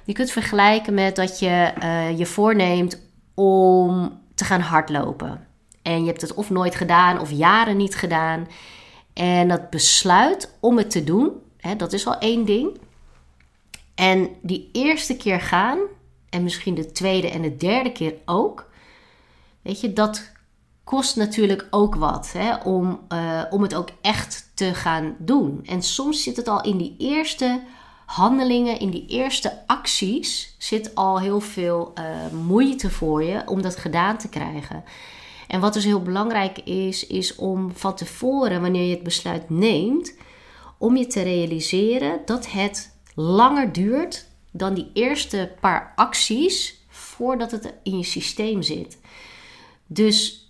Je 0.04 0.12
kunt 0.12 0.30
vergelijken 0.30 0.94
met 0.94 1.16
dat 1.16 1.38
je 1.38 1.72
uh, 1.82 2.18
je 2.18 2.26
voorneemt 2.26 3.00
om 3.34 4.18
te 4.34 4.44
gaan 4.44 4.60
hardlopen. 4.60 5.46
En 5.82 6.00
je 6.00 6.06
hebt 6.06 6.20
het 6.20 6.34
of 6.34 6.50
nooit 6.50 6.74
gedaan 6.74 7.20
of 7.20 7.30
jaren 7.30 7.76
niet 7.76 7.94
gedaan. 7.94 8.48
En 9.12 9.48
dat 9.48 9.70
besluit 9.70 10.56
om 10.60 10.76
het 10.76 10.90
te 10.90 11.04
doen 11.04 11.32
Hè, 11.62 11.76
dat 11.76 11.92
is 11.92 12.06
al 12.06 12.18
één 12.18 12.44
ding. 12.44 12.78
En 13.94 14.28
die 14.42 14.68
eerste 14.72 15.16
keer 15.16 15.40
gaan, 15.40 15.78
en 16.28 16.42
misschien 16.42 16.74
de 16.74 16.92
tweede 16.92 17.30
en 17.30 17.42
de 17.42 17.56
derde 17.56 17.92
keer 17.92 18.14
ook, 18.24 18.70
weet 19.62 19.80
je, 19.80 19.92
dat 19.92 20.32
kost 20.84 21.16
natuurlijk 21.16 21.66
ook 21.70 21.94
wat 21.94 22.32
hè, 22.32 22.56
om, 22.56 23.00
uh, 23.08 23.42
om 23.50 23.62
het 23.62 23.74
ook 23.74 23.88
echt 24.00 24.50
te 24.54 24.74
gaan 24.74 25.16
doen. 25.18 25.60
En 25.64 25.82
soms 25.82 26.22
zit 26.22 26.36
het 26.36 26.48
al 26.48 26.62
in 26.62 26.76
die 26.76 26.94
eerste 26.98 27.62
handelingen, 28.06 28.78
in 28.78 28.90
die 28.90 29.06
eerste 29.06 29.58
acties, 29.66 30.54
zit 30.58 30.94
al 30.94 31.20
heel 31.20 31.40
veel 31.40 31.92
uh, 31.98 32.04
moeite 32.46 32.90
voor 32.90 33.22
je 33.22 33.42
om 33.46 33.62
dat 33.62 33.76
gedaan 33.76 34.18
te 34.18 34.28
krijgen. 34.28 34.84
En 35.48 35.60
wat 35.60 35.72
dus 35.72 35.84
heel 35.84 36.02
belangrijk 36.02 36.58
is, 36.58 37.06
is 37.06 37.34
om 37.34 37.70
van 37.74 37.94
tevoren, 37.94 38.60
wanneer 38.60 38.84
je 38.84 38.94
het 38.94 39.02
besluit 39.02 39.50
neemt, 39.50 40.14
om 40.78 40.96
je 40.96 41.06
te 41.06 41.22
realiseren 41.22 42.20
dat 42.24 42.50
het 42.50 42.96
langer 43.14 43.72
duurt 43.72 44.26
dan 44.50 44.74
die 44.74 44.90
eerste 44.92 45.52
paar 45.60 45.92
acties 45.96 46.84
voordat 46.88 47.50
het 47.50 47.74
in 47.82 47.98
je 47.98 48.04
systeem 48.04 48.62
zit. 48.62 48.98
Dus 49.86 50.46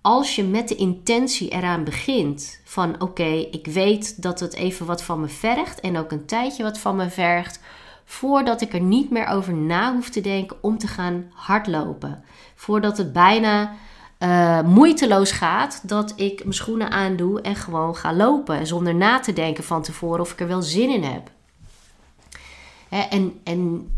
als 0.00 0.36
je 0.36 0.44
met 0.44 0.68
de 0.68 0.74
intentie 0.74 1.48
eraan 1.48 1.84
begint 1.84 2.60
van 2.64 3.00
oké, 3.00 3.46
ik 3.50 3.66
weet 3.66 4.22
dat 4.22 4.40
het 4.40 4.54
even 4.54 4.86
wat 4.86 5.02
van 5.02 5.20
me 5.20 5.28
vergt 5.28 5.80
en 5.80 5.96
ook 5.96 6.12
een 6.12 6.26
tijdje 6.26 6.62
wat 6.62 6.78
van 6.78 6.96
me 6.96 7.10
vergt, 7.10 7.60
voordat 8.04 8.60
ik 8.60 8.72
er 8.72 8.80
niet 8.80 9.10
meer 9.10 9.26
over 9.26 9.54
na 9.54 9.92
hoef 9.92 10.08
te 10.08 10.20
denken 10.20 10.56
om 10.60 10.78
te 10.78 10.86
gaan 10.86 11.30
hardlopen. 11.34 12.24
Voordat 12.54 12.98
het 12.98 13.12
bijna 13.12 13.74
uh, 14.18 14.62
moeiteloos 14.62 15.30
gaat 15.30 15.88
dat 15.88 16.12
ik 16.16 16.40
mijn 16.40 16.54
schoenen 16.54 16.90
aandoe 16.90 17.40
en 17.40 17.54
gewoon 17.54 17.96
ga 17.96 18.14
lopen 18.14 18.66
zonder 18.66 18.94
na 18.94 19.20
te 19.20 19.32
denken 19.32 19.64
van 19.64 19.82
tevoren 19.82 20.20
of 20.20 20.32
ik 20.32 20.40
er 20.40 20.48
wel 20.48 20.62
zin 20.62 20.90
in 20.90 21.02
heb. 21.02 21.30
En, 22.88 23.40
en, 23.44 23.90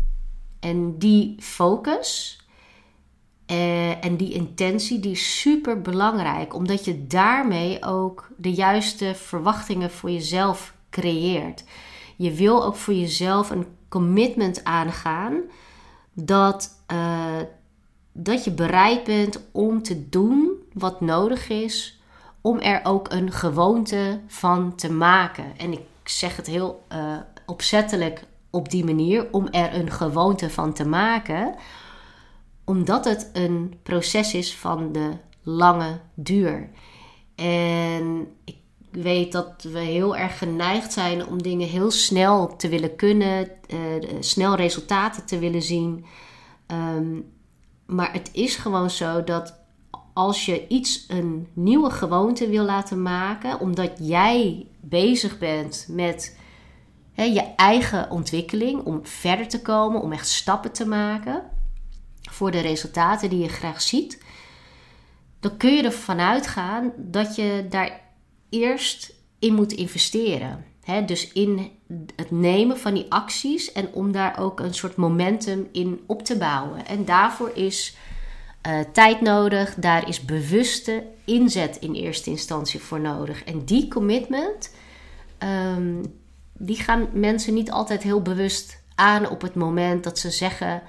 en 0.59 0.97
die 0.97 1.35
focus, 1.39 2.39
uh, 3.51 4.05
en 4.05 4.17
die 4.17 4.33
intentie 4.33 4.99
die 4.99 5.11
is 5.11 5.39
super 5.39 5.81
belangrijk, 5.81 6.53
omdat 6.53 6.85
je 6.85 7.07
daarmee 7.07 7.83
ook 7.83 8.29
de 8.37 8.53
juiste 8.53 9.15
verwachtingen 9.15 9.91
voor 9.91 10.11
jezelf 10.11 10.73
creëert. 10.89 11.63
Je 12.15 12.31
wil 12.31 12.63
ook 12.65 12.75
voor 12.75 12.93
jezelf 12.93 13.49
een 13.49 13.65
commitment 13.89 14.63
aangaan 14.63 15.41
dat, 16.13 16.69
uh, 16.93 17.39
dat 18.11 18.43
je 18.43 18.51
bereid 18.51 19.03
bent 19.03 19.41
om 19.51 19.83
te 19.83 20.09
doen 20.09 20.49
wat 20.73 21.01
nodig 21.01 21.49
is 21.49 22.01
om 22.41 22.59
er 22.59 22.79
ook 22.83 23.11
een 23.11 23.31
gewoonte 23.31 24.19
van 24.27 24.75
te 24.75 24.91
maken. 24.91 25.57
En 25.57 25.71
ik 25.71 25.81
zeg 26.03 26.35
het 26.35 26.47
heel 26.47 26.85
uh, 26.93 27.17
opzettelijk 27.45 28.23
op 28.51 28.69
die 28.69 28.85
manier, 28.85 29.27
om 29.31 29.47
er 29.47 29.73
een 29.73 29.91
gewoonte 29.91 30.49
van 30.49 30.73
te 30.73 30.85
maken 30.87 31.55
omdat 32.71 33.05
het 33.05 33.29
een 33.33 33.73
proces 33.83 34.33
is 34.33 34.55
van 34.55 34.91
de 34.91 35.11
lange 35.43 35.99
duur. 36.15 36.69
En 37.35 38.27
ik 38.43 38.57
weet 38.91 39.31
dat 39.31 39.63
we 39.63 39.79
heel 39.79 40.15
erg 40.15 40.37
geneigd 40.37 40.93
zijn 40.93 41.27
om 41.27 41.41
dingen 41.41 41.67
heel 41.67 41.91
snel 41.91 42.55
te 42.55 42.69
willen 42.69 42.95
kunnen, 42.95 43.49
uh, 43.67 43.77
snel 44.19 44.55
resultaten 44.55 45.25
te 45.25 45.39
willen 45.39 45.61
zien. 45.61 46.05
Um, 46.67 47.31
maar 47.85 48.13
het 48.13 48.29
is 48.33 48.55
gewoon 48.55 48.89
zo 48.89 49.23
dat 49.23 49.59
als 50.13 50.45
je 50.45 50.67
iets 50.67 51.05
een 51.07 51.47
nieuwe 51.53 51.89
gewoonte 51.89 52.49
wil 52.49 52.63
laten 52.63 53.01
maken, 53.01 53.59
omdat 53.59 53.91
jij 53.99 54.67
bezig 54.79 55.37
bent 55.37 55.85
met 55.89 56.37
je 57.15 57.53
eigen 57.55 58.09
ontwikkeling, 58.09 58.83
om 58.83 59.05
verder 59.05 59.47
te 59.47 59.61
komen, 59.61 60.01
om 60.01 60.11
echt 60.11 60.27
stappen 60.27 60.71
te 60.71 60.85
maken 60.85 61.43
voor 62.29 62.51
de 62.51 62.59
resultaten 62.59 63.29
die 63.29 63.39
je 63.39 63.49
graag 63.49 63.81
ziet, 63.81 64.23
dan 65.39 65.57
kun 65.57 65.75
je 65.75 65.83
ervan 65.83 66.19
uitgaan 66.19 66.91
dat 66.97 67.35
je 67.35 67.65
daar 67.69 68.01
eerst 68.49 69.13
in 69.39 69.53
moet 69.53 69.71
investeren. 69.71 70.65
dus 71.05 71.31
in 71.31 71.71
het 72.15 72.31
nemen 72.31 72.77
van 72.77 72.93
die 72.93 73.05
acties 73.09 73.71
en 73.71 73.93
om 73.93 74.11
daar 74.11 74.39
ook 74.39 74.59
een 74.59 74.73
soort 74.73 74.95
momentum 74.95 75.67
in 75.71 75.99
op 76.07 76.23
te 76.23 76.37
bouwen. 76.37 76.85
En 76.85 77.05
daarvoor 77.05 77.51
is 77.53 77.95
uh, 78.67 78.79
tijd 78.93 79.21
nodig, 79.21 79.75
daar 79.75 80.07
is 80.07 80.25
bewuste 80.25 81.03
inzet 81.25 81.77
in 81.77 81.93
eerste 81.93 82.29
instantie 82.29 82.79
voor 82.79 82.99
nodig. 82.99 83.43
En 83.43 83.65
die 83.65 83.87
commitment, 83.87 84.75
um, 85.39 86.20
die 86.65 86.75
gaan 86.75 87.07
mensen 87.11 87.53
niet 87.53 87.71
altijd 87.71 88.03
heel 88.03 88.21
bewust 88.21 88.83
aan 88.95 89.29
op 89.29 89.41
het 89.41 89.55
moment 89.55 90.03
dat 90.03 90.19
ze 90.19 90.29
zeggen: 90.31 90.81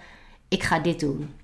Ik 0.49 0.62
ga 0.62 0.79
dit 0.79 1.00
doen. 1.00 1.35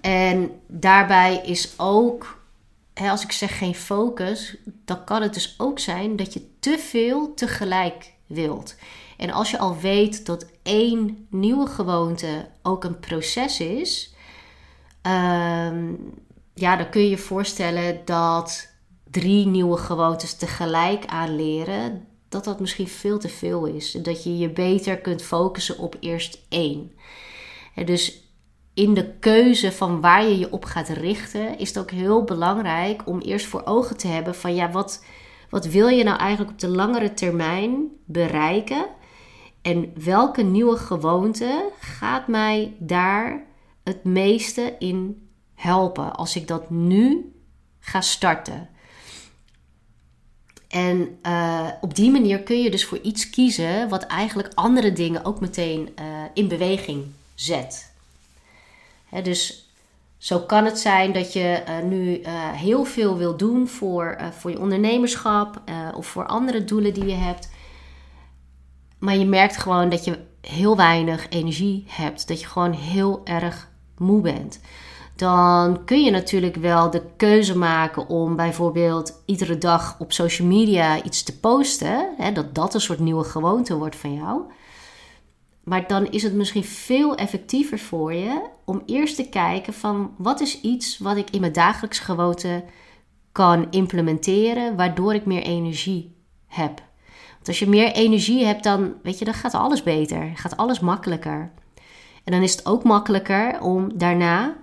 En 0.00 0.50
daarbij 0.66 1.40
is 1.44 1.74
ook, 1.76 2.42
hè, 2.94 3.10
als 3.10 3.22
ik 3.22 3.32
zeg 3.32 3.58
geen 3.58 3.74
focus, 3.74 4.56
dan 4.84 5.04
kan 5.04 5.22
het 5.22 5.34
dus 5.34 5.54
ook 5.58 5.78
zijn 5.78 6.16
dat 6.16 6.32
je 6.32 6.48
te 6.60 6.78
veel 6.78 7.34
tegelijk 7.34 8.12
wilt. 8.26 8.76
En 9.16 9.30
als 9.30 9.50
je 9.50 9.58
al 9.58 9.78
weet 9.78 10.26
dat 10.26 10.46
één 10.62 11.26
nieuwe 11.30 11.66
gewoonte 11.66 12.48
ook 12.62 12.84
een 12.84 13.00
proces 13.00 13.60
is, 13.60 14.14
ehm, 15.02 15.94
ja, 16.54 16.76
dan 16.76 16.90
kun 16.90 17.02
je 17.02 17.08
je 17.10 17.18
voorstellen 17.18 18.00
dat 18.04 18.68
drie 19.10 19.46
nieuwe 19.46 19.76
gewoontes 19.76 20.34
tegelijk 20.34 21.06
aanleren, 21.06 22.06
dat 22.36 22.44
dat 22.44 22.60
misschien 22.60 22.88
veel 22.88 23.18
te 23.18 23.28
veel 23.28 23.66
is. 23.66 23.92
Dat 23.92 24.24
je 24.24 24.38
je 24.38 24.50
beter 24.50 24.98
kunt 24.98 25.22
focussen 25.22 25.78
op 25.78 25.96
eerst 26.00 26.38
één. 26.48 26.92
En 27.74 27.86
dus 27.86 28.24
in 28.74 28.94
de 28.94 29.12
keuze 29.18 29.72
van 29.72 30.00
waar 30.00 30.24
je 30.24 30.38
je 30.38 30.52
op 30.52 30.64
gaat 30.64 30.88
richten, 30.88 31.58
is 31.58 31.68
het 31.68 31.78
ook 31.78 31.90
heel 31.90 32.24
belangrijk 32.24 33.06
om 33.06 33.20
eerst 33.20 33.46
voor 33.46 33.62
ogen 33.64 33.96
te 33.96 34.06
hebben 34.06 34.34
van 34.34 34.54
ja, 34.54 34.70
wat, 34.70 35.04
wat 35.50 35.66
wil 35.66 35.88
je 35.88 36.04
nou 36.04 36.18
eigenlijk 36.18 36.50
op 36.50 36.58
de 36.58 36.68
langere 36.68 37.14
termijn 37.14 37.88
bereiken? 38.04 38.86
En 39.62 39.92
welke 40.04 40.42
nieuwe 40.42 40.76
gewoonte 40.76 41.70
gaat 41.80 42.28
mij 42.28 42.76
daar 42.78 43.44
het 43.84 44.04
meeste 44.04 44.74
in 44.78 45.28
helpen 45.54 46.14
als 46.14 46.36
ik 46.36 46.48
dat 46.48 46.70
nu 46.70 47.32
ga 47.78 48.00
starten? 48.00 48.68
En 50.76 51.18
uh, 51.22 51.68
op 51.80 51.94
die 51.94 52.10
manier 52.10 52.42
kun 52.42 52.62
je 52.62 52.70
dus 52.70 52.84
voor 52.84 52.98
iets 52.98 53.30
kiezen 53.30 53.88
wat 53.88 54.02
eigenlijk 54.02 54.50
andere 54.54 54.92
dingen 54.92 55.24
ook 55.24 55.40
meteen 55.40 55.88
uh, 56.00 56.04
in 56.34 56.48
beweging 56.48 57.04
zet 57.34 57.94
dus 59.22 59.70
zo 60.18 60.38
kan 60.38 60.64
het 60.64 60.78
zijn 60.78 61.12
dat 61.12 61.32
je 61.32 61.62
uh, 61.68 61.88
nu 61.88 62.20
heel 62.52 62.84
veel 62.84 63.16
wil 63.16 63.36
doen 63.36 63.68
voor, 63.68 64.18
voor 64.38 64.50
je 64.50 64.60
ondernemerschap 64.60 65.62
of 65.94 66.06
voor 66.06 66.26
andere 66.26 66.64
doelen 66.64 66.94
die 66.94 67.06
je 67.06 67.14
hebt. 67.14 67.50
Maar 68.98 69.16
je 69.16 69.24
merkt 69.24 69.56
gewoon 69.56 69.88
dat 69.88 70.04
je 70.04 70.18
heel 70.40 70.76
weinig 70.76 71.28
energie 71.28 71.84
hebt. 71.86 72.28
Dat 72.28 72.40
je 72.40 72.46
gewoon 72.46 72.72
heel 72.72 73.20
erg 73.24 73.68
moe 73.98 74.20
bent. 74.20 74.60
Dan 75.16 75.84
kun 75.84 76.04
je 76.04 76.10
natuurlijk 76.10 76.56
wel 76.56 76.90
de 76.90 77.02
keuze 77.16 77.58
maken 77.58 78.08
om 78.08 78.36
bijvoorbeeld 78.36 79.22
iedere 79.26 79.58
dag 79.58 79.96
op 79.98 80.12
social 80.12 80.48
media 80.48 81.02
iets 81.02 81.22
te 81.22 81.40
posten. 81.40 82.14
Hè, 82.16 82.32
dat 82.32 82.54
dat 82.54 82.74
een 82.74 82.80
soort 82.80 82.98
nieuwe 82.98 83.24
gewoonte 83.24 83.76
wordt 83.76 83.96
van 83.96 84.14
jou. 84.14 84.42
Maar 85.64 85.86
dan 85.86 86.06
is 86.10 86.22
het 86.22 86.34
misschien 86.34 86.64
veel 86.64 87.14
effectiever 87.14 87.78
voor 87.78 88.12
je 88.12 88.42
om 88.64 88.82
eerst 88.86 89.16
te 89.16 89.28
kijken 89.28 89.72
van 89.72 90.14
wat 90.18 90.40
is 90.40 90.60
iets 90.60 90.98
wat 90.98 91.16
ik 91.16 91.30
in 91.30 91.40
mijn 91.40 91.52
dagelijks 91.52 91.98
gewoonte 91.98 92.64
kan 93.32 93.66
implementeren, 93.70 94.76
waardoor 94.76 95.14
ik 95.14 95.26
meer 95.26 95.42
energie 95.42 96.16
heb. 96.46 96.82
Want 97.34 97.48
als 97.48 97.58
je 97.58 97.68
meer 97.68 97.92
energie 97.92 98.44
hebt, 98.44 98.64
dan 98.64 98.94
weet 99.02 99.18
je, 99.18 99.24
dan 99.24 99.34
gaat 99.34 99.54
alles 99.54 99.82
beter, 99.82 100.30
gaat 100.34 100.56
alles 100.56 100.80
makkelijker. 100.80 101.52
En 102.24 102.32
dan 102.32 102.42
is 102.42 102.52
het 102.52 102.66
ook 102.66 102.84
makkelijker 102.84 103.60
om 103.60 103.98
daarna 103.98 104.56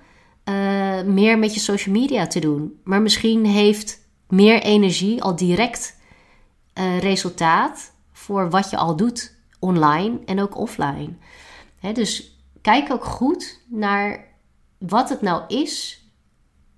uh, 0.45 1.01
meer 1.01 1.39
met 1.39 1.53
je 1.53 1.59
social 1.59 1.95
media 1.95 2.27
te 2.27 2.39
doen. 2.39 2.79
Maar 2.83 3.01
misschien 3.01 3.45
heeft 3.45 3.99
meer 4.27 4.61
energie 4.61 5.21
al 5.21 5.35
direct 5.35 5.99
uh, 6.73 6.99
resultaat 6.99 7.93
voor 8.11 8.49
wat 8.49 8.69
je 8.69 8.77
al 8.77 8.95
doet 8.95 9.35
online 9.59 10.19
en 10.25 10.41
ook 10.41 10.57
offline. 10.57 11.13
dus 11.93 12.37
kijk 12.61 12.91
ook 12.91 13.05
goed 13.05 13.61
naar 13.67 14.27
wat 14.77 15.09
het 15.09 15.21
nou 15.21 15.43
is 15.47 16.03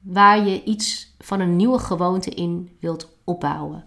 waar 0.01 0.47
je 0.47 0.63
iets 0.63 1.15
van 1.19 1.39
een 1.39 1.55
nieuwe 1.55 1.79
gewoonte 1.79 2.29
in 2.29 2.77
wilt 2.79 3.09
opbouwen. 3.23 3.83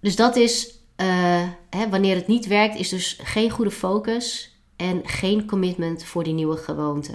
Dus 0.00 0.16
dat 0.16 0.36
is, 0.36 0.78
uh, 0.96 1.48
wanneer 1.90 2.16
het 2.16 2.26
niet 2.26 2.46
werkt, 2.46 2.76
is 2.76 2.88
dus 2.88 3.18
geen 3.22 3.50
goede 3.50 3.70
focus 3.70 4.53
en 4.76 5.00
geen 5.04 5.46
commitment 5.46 6.04
voor 6.04 6.24
die 6.24 6.32
nieuwe 6.32 6.56
gewoonte. 6.56 7.12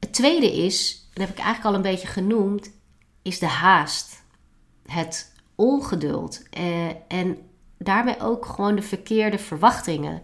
Het 0.00 0.12
tweede 0.12 0.52
is, 0.56 1.08
dat 1.12 1.26
heb 1.26 1.36
ik 1.36 1.44
eigenlijk 1.44 1.66
al 1.66 1.74
een 1.74 1.90
beetje 1.92 2.08
genoemd, 2.08 2.70
is 3.22 3.38
de 3.38 3.46
haast. 3.46 4.22
Het 4.86 5.32
ongeduld. 5.54 6.42
Uh, 6.58 6.86
en 7.08 7.38
daarmee 7.78 8.20
ook 8.20 8.46
gewoon 8.46 8.74
de 8.74 8.82
verkeerde 8.82 9.38
verwachtingen. 9.38 10.22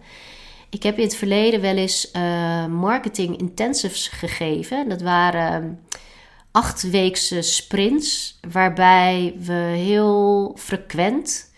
Ik 0.69 0.83
heb 0.83 0.97
in 0.97 1.03
het 1.03 1.15
verleden 1.15 1.61
wel 1.61 1.75
eens 1.75 2.11
uh, 2.15 2.65
marketing 2.65 3.37
intensives 3.37 4.07
gegeven. 4.07 4.89
Dat 4.89 5.01
waren 5.01 5.79
achtweekse 6.51 7.41
sprints, 7.41 8.39
waarbij 8.51 9.35
we 9.37 9.53
heel 9.53 10.55
frequent 10.57 11.51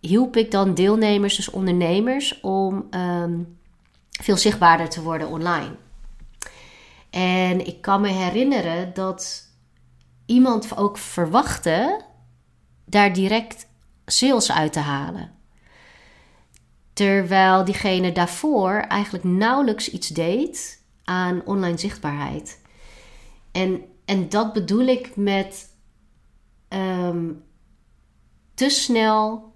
hielp 0.00 0.36
ik 0.36 0.50
dan 0.50 0.74
deelnemers, 0.74 1.36
dus 1.36 1.50
ondernemers, 1.50 2.40
om 2.40 2.86
um, 2.90 3.58
veel 4.22 4.36
zichtbaarder 4.36 4.88
te 4.88 5.02
worden 5.02 5.28
online. 5.28 5.76
En 7.10 7.66
ik 7.66 7.80
kan 7.82 8.00
me 8.00 8.08
herinneren 8.08 8.94
dat 8.94 9.48
iemand 10.26 10.76
ook 10.76 10.98
verwachtte 10.98 12.04
daar 12.84 13.12
direct 13.12 13.66
sales 14.06 14.52
uit 14.52 14.72
te 14.72 14.80
halen. 14.80 15.32
Terwijl 16.92 17.64
diegene 17.64 18.12
daarvoor 18.12 18.72
eigenlijk 18.72 19.24
nauwelijks 19.24 19.90
iets 19.90 20.08
deed 20.08 20.82
aan 21.04 21.42
online 21.44 21.78
zichtbaarheid. 21.78 22.60
En, 23.52 23.84
en 24.04 24.28
dat 24.28 24.52
bedoel 24.52 24.86
ik 24.86 25.16
met 25.16 25.68
ehm, 26.68 27.32
te 28.54 28.68
snel 28.68 29.52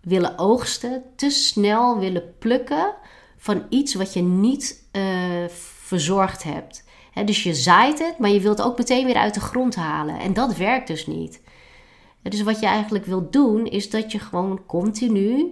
willen 0.00 0.38
oogsten, 0.38 1.02
te 1.16 1.30
snel 1.30 1.98
willen 1.98 2.38
plukken 2.38 2.94
van 3.42 3.66
iets 3.68 3.94
wat 3.94 4.12
je 4.12 4.22
niet 4.22 4.84
uh, 4.92 5.02
verzorgd 5.48 6.42
hebt. 6.42 6.84
dus 7.24 7.42
je 7.42 7.54
zaait 7.54 7.98
het, 7.98 8.18
maar 8.18 8.30
je 8.30 8.40
wilt 8.40 8.62
ook 8.62 8.78
meteen 8.78 9.06
weer 9.06 9.16
uit 9.16 9.34
de 9.34 9.40
grond 9.40 9.74
halen. 9.74 10.18
En 10.18 10.32
dat 10.32 10.56
werkt 10.56 10.86
dus 10.86 11.06
niet. 11.06 11.40
Dus 12.22 12.42
wat 12.42 12.60
je 12.60 12.66
eigenlijk 12.66 13.04
wilt 13.04 13.32
doen, 13.32 13.66
is 13.66 13.90
dat 13.90 14.12
je 14.12 14.18
gewoon 14.18 14.66
continu 14.66 15.46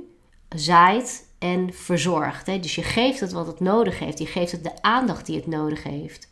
zaait 0.48 1.28
en 1.38 1.72
verzorgt. 1.72 2.46
Dus 2.46 2.74
je 2.74 2.82
geeft 2.82 3.20
het 3.20 3.32
wat 3.32 3.46
het 3.46 3.60
nodig 3.60 3.98
heeft. 3.98 4.18
Je 4.18 4.26
geeft 4.26 4.52
het 4.52 4.64
de 4.64 4.82
aandacht 4.82 5.26
die 5.26 5.36
het 5.36 5.46
nodig 5.46 5.82
heeft. 5.82 6.28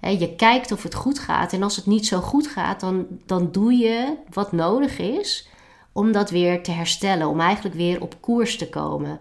Je 0.00 0.34
kijkt 0.36 0.72
of 0.72 0.82
het 0.82 0.94
goed 0.94 1.18
gaat. 1.18 1.52
En 1.52 1.62
als 1.62 1.76
het 1.76 1.86
niet 1.86 2.06
zo 2.06 2.20
goed 2.20 2.46
gaat, 2.46 2.80
dan, 2.80 3.06
dan 3.26 3.52
doe 3.52 3.72
je 3.72 4.16
wat 4.30 4.52
nodig 4.52 4.98
is 4.98 5.48
om 5.92 6.12
dat 6.12 6.30
weer 6.30 6.62
te 6.62 6.70
herstellen. 6.70 7.28
Om 7.28 7.40
eigenlijk 7.40 7.74
weer 7.76 8.02
op 8.02 8.14
koers 8.20 8.56
te 8.56 8.68
komen. 8.68 9.20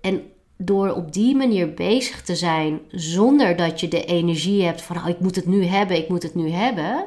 En 0.00 0.31
door 0.64 0.92
op 0.92 1.12
die 1.12 1.36
manier 1.36 1.74
bezig 1.74 2.22
te 2.22 2.36
zijn 2.36 2.80
zonder 2.90 3.56
dat 3.56 3.80
je 3.80 3.88
de 3.88 4.04
energie 4.04 4.64
hebt 4.64 4.82
van 4.82 4.96
oh, 4.96 5.08
ik 5.08 5.20
moet 5.20 5.36
het 5.36 5.46
nu 5.46 5.64
hebben, 5.64 5.96
ik 5.96 6.08
moet 6.08 6.22
het 6.22 6.34
nu 6.34 6.50
hebben, 6.50 7.06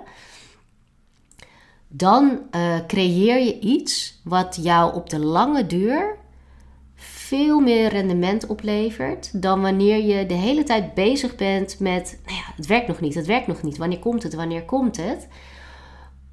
dan 1.87 2.39
uh, 2.51 2.75
creëer 2.87 3.39
je 3.39 3.59
iets 3.59 4.19
wat 4.23 4.59
jou 4.61 4.95
op 4.95 5.09
de 5.09 5.19
lange 5.19 5.65
duur 5.65 6.17
veel 7.25 7.59
meer 7.59 7.89
rendement 7.89 8.47
oplevert 8.47 9.41
dan 9.41 9.61
wanneer 9.61 10.05
je 10.05 10.25
de 10.25 10.33
hele 10.33 10.63
tijd 10.63 10.93
bezig 10.93 11.35
bent 11.35 11.79
met 11.79 12.19
nou 12.25 12.37
ja, 12.37 12.43
het 12.55 12.65
werkt 12.65 12.87
nog 12.87 12.99
niet, 12.99 13.15
het 13.15 13.25
werkt 13.25 13.47
nog 13.47 13.61
niet, 13.61 13.77
wanneer 13.77 13.99
komt 13.99 14.23
het, 14.23 14.33
wanneer 14.33 14.65
komt 14.65 14.97
het. 14.97 15.27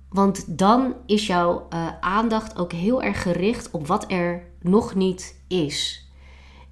Want 0.09 0.59
dan 0.59 0.95
is 1.07 1.26
jouw 1.26 1.67
uh, 1.73 1.88
aandacht 2.00 2.59
ook 2.59 2.73
heel 2.73 3.02
erg 3.02 3.23
gericht 3.23 3.71
op 3.71 3.87
wat 3.87 4.05
er 4.11 4.43
nog 4.61 4.95
niet 4.95 5.41
is. 5.49 6.01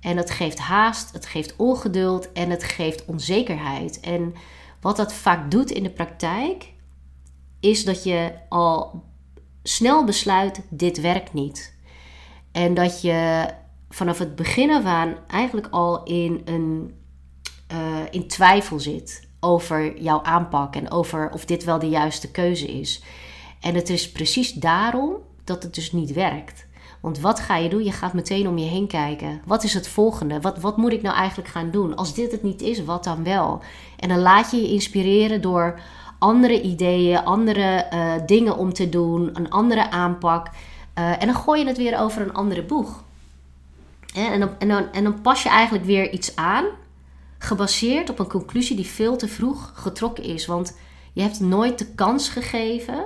En 0.00 0.16
het 0.16 0.30
geeft 0.30 0.58
haast, 0.58 1.12
het 1.12 1.26
geeft 1.26 1.56
ongeduld 1.56 2.32
en 2.32 2.50
het 2.50 2.64
geeft 2.64 3.04
onzekerheid. 3.04 4.00
En 4.00 4.34
wat 4.80 4.96
dat 4.96 5.12
vaak 5.12 5.50
doet 5.50 5.70
in 5.70 5.82
de 5.82 5.90
praktijk, 5.90 6.72
is 7.60 7.84
dat 7.84 8.04
je 8.04 8.32
al 8.48 9.04
snel 9.62 10.04
besluit: 10.04 10.60
dit 10.68 11.00
werkt 11.00 11.32
niet. 11.32 11.74
En 12.52 12.74
dat 12.74 13.00
je 13.00 13.48
vanaf 13.88 14.18
het 14.18 14.36
begin 14.36 14.70
af 14.70 14.84
aan 14.84 15.16
eigenlijk 15.26 15.68
al 15.70 16.02
in, 16.02 16.42
een, 16.44 16.94
uh, 17.72 17.98
in 18.10 18.28
twijfel 18.28 18.80
zit 18.80 19.28
over 19.40 20.00
jouw 20.00 20.22
aanpak 20.22 20.74
en 20.74 20.90
over 20.90 21.30
of 21.32 21.44
dit 21.44 21.64
wel 21.64 21.78
de 21.78 21.88
juiste 21.88 22.30
keuze 22.30 22.72
is. 22.72 23.02
En 23.60 23.74
het 23.74 23.88
is 23.88 24.12
precies 24.12 24.52
daarom 24.52 25.14
dat 25.44 25.62
het 25.62 25.74
dus 25.74 25.92
niet 25.92 26.12
werkt. 26.12 26.66
Want 27.00 27.20
wat 27.20 27.40
ga 27.40 27.56
je 27.56 27.68
doen? 27.68 27.84
Je 27.84 27.92
gaat 27.92 28.12
meteen 28.12 28.48
om 28.48 28.58
je 28.58 28.66
heen 28.66 28.86
kijken. 28.86 29.40
Wat 29.44 29.64
is 29.64 29.74
het 29.74 29.88
volgende? 29.88 30.40
Wat, 30.40 30.58
wat 30.58 30.76
moet 30.76 30.92
ik 30.92 31.02
nou 31.02 31.16
eigenlijk 31.16 31.48
gaan 31.48 31.70
doen? 31.70 31.96
Als 31.96 32.14
dit 32.14 32.32
het 32.32 32.42
niet 32.42 32.62
is, 32.62 32.84
wat 32.84 33.04
dan 33.04 33.24
wel? 33.24 33.62
En 33.98 34.08
dan 34.08 34.18
laat 34.18 34.50
je 34.50 34.56
je 34.56 34.68
inspireren 34.68 35.40
door 35.40 35.80
andere 36.18 36.62
ideeën, 36.62 37.24
andere 37.24 37.86
uh, 37.92 38.12
dingen 38.26 38.56
om 38.56 38.72
te 38.72 38.88
doen, 38.88 39.30
een 39.32 39.50
andere 39.50 39.90
aanpak. 39.90 40.46
Uh, 40.98 41.22
en 41.22 41.26
dan 41.26 41.34
gooi 41.34 41.60
je 41.60 41.66
het 41.66 41.76
weer 41.76 41.98
over 41.98 42.22
een 42.22 42.34
andere 42.34 42.62
boeg. 42.62 43.02
En 44.14 44.58
en, 44.58 44.92
en 44.92 45.04
dan 45.04 45.20
pas 45.20 45.42
je 45.42 45.48
eigenlijk 45.48 45.84
weer 45.84 46.10
iets 46.10 46.36
aan, 46.36 46.64
gebaseerd 47.38 48.10
op 48.10 48.18
een 48.18 48.28
conclusie 48.28 48.76
die 48.76 48.86
veel 48.86 49.16
te 49.16 49.28
vroeg 49.28 49.72
getrokken 49.74 50.24
is. 50.24 50.46
Want 50.46 50.78
je 51.12 51.22
hebt 51.22 51.40
nooit 51.40 51.78
de 51.78 51.86
kans 51.94 52.28
gegeven 52.28 53.04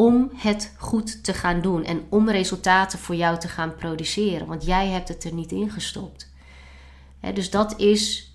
om 0.00 0.30
het 0.34 0.74
goed 0.78 1.24
te 1.24 1.32
gaan 1.32 1.60
doen 1.60 1.84
en 1.84 2.02
om 2.08 2.30
resultaten 2.30 2.98
voor 2.98 3.14
jou 3.14 3.38
te 3.38 3.48
gaan 3.48 3.74
produceren. 3.74 4.46
Want 4.46 4.64
jij 4.64 4.88
hebt 4.88 5.08
het 5.08 5.24
er 5.24 5.34
niet 5.34 5.52
in 5.52 5.70
gestopt. 5.70 6.32
dus 7.34 7.50
dat 7.50 7.78
is 7.78 8.34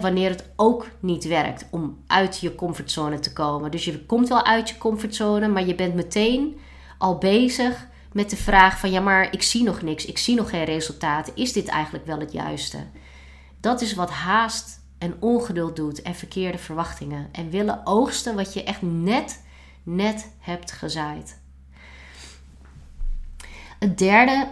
wanneer 0.00 0.30
het 0.30 0.50
ook 0.56 0.88
niet 1.00 1.24
werkt 1.24 1.66
om 1.70 1.98
uit 2.06 2.38
je 2.38 2.54
comfortzone 2.54 3.18
te 3.18 3.32
komen. 3.32 3.70
Dus 3.70 3.84
je 3.84 4.06
komt 4.06 4.28
wel 4.28 4.44
uit 4.44 4.68
je 4.68 4.78
comfortzone, 4.78 5.48
maar 5.48 5.66
je 5.66 5.74
bent 5.74 5.94
meteen 5.94 6.60
al 6.98 7.18
bezig 7.18 7.86
met 8.12 8.30
de 8.30 8.36
vraag 8.36 8.78
van 8.78 8.90
ja, 8.90 9.00
maar 9.00 9.32
ik 9.32 9.42
zie 9.42 9.62
nog 9.62 9.82
niks, 9.82 10.04
ik 10.04 10.18
zie 10.18 10.34
nog 10.34 10.50
geen 10.50 10.64
resultaten. 10.64 11.36
Is 11.36 11.52
dit 11.52 11.68
eigenlijk 11.68 12.06
wel 12.06 12.18
het 12.18 12.32
juiste? 12.32 12.78
Dat 13.60 13.80
is 13.80 13.94
wat 13.94 14.10
haast 14.10 14.80
en 14.98 15.16
ongeduld 15.20 15.76
doet 15.76 16.02
en 16.02 16.14
verkeerde 16.14 16.58
verwachtingen. 16.58 17.28
En 17.32 17.50
willen 17.50 17.86
oogsten 17.86 18.34
wat 18.34 18.52
je 18.52 18.64
echt 18.64 18.82
net 18.82 19.42
net 19.84 20.32
hebt 20.38 20.72
gezaaid. 20.72 21.40
Het 23.78 23.98
derde 23.98 24.48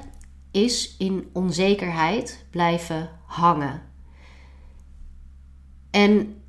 is 0.51 0.97
in 0.97 1.31
onzekerheid 1.33 2.45
blijven 2.51 3.11
hangen. 3.27 3.83
En 5.90 6.42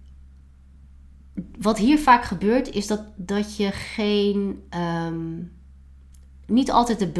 wat 1.59 1.77
hier 1.77 1.99
vaak 1.99 2.23
gebeurt, 2.23 2.69
is 2.69 2.87
dat, 2.87 3.01
dat 3.15 3.57
je 3.57 3.71
geen. 3.71 4.63
Ehm, 4.69 5.41
niet 6.45 6.71
altijd 6.71 7.13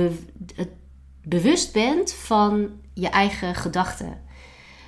bewust 1.22 1.74
bent 1.74 2.14
van 2.14 2.70
je 2.94 3.10
eigen 3.10 3.56
gedachten. 3.56 4.22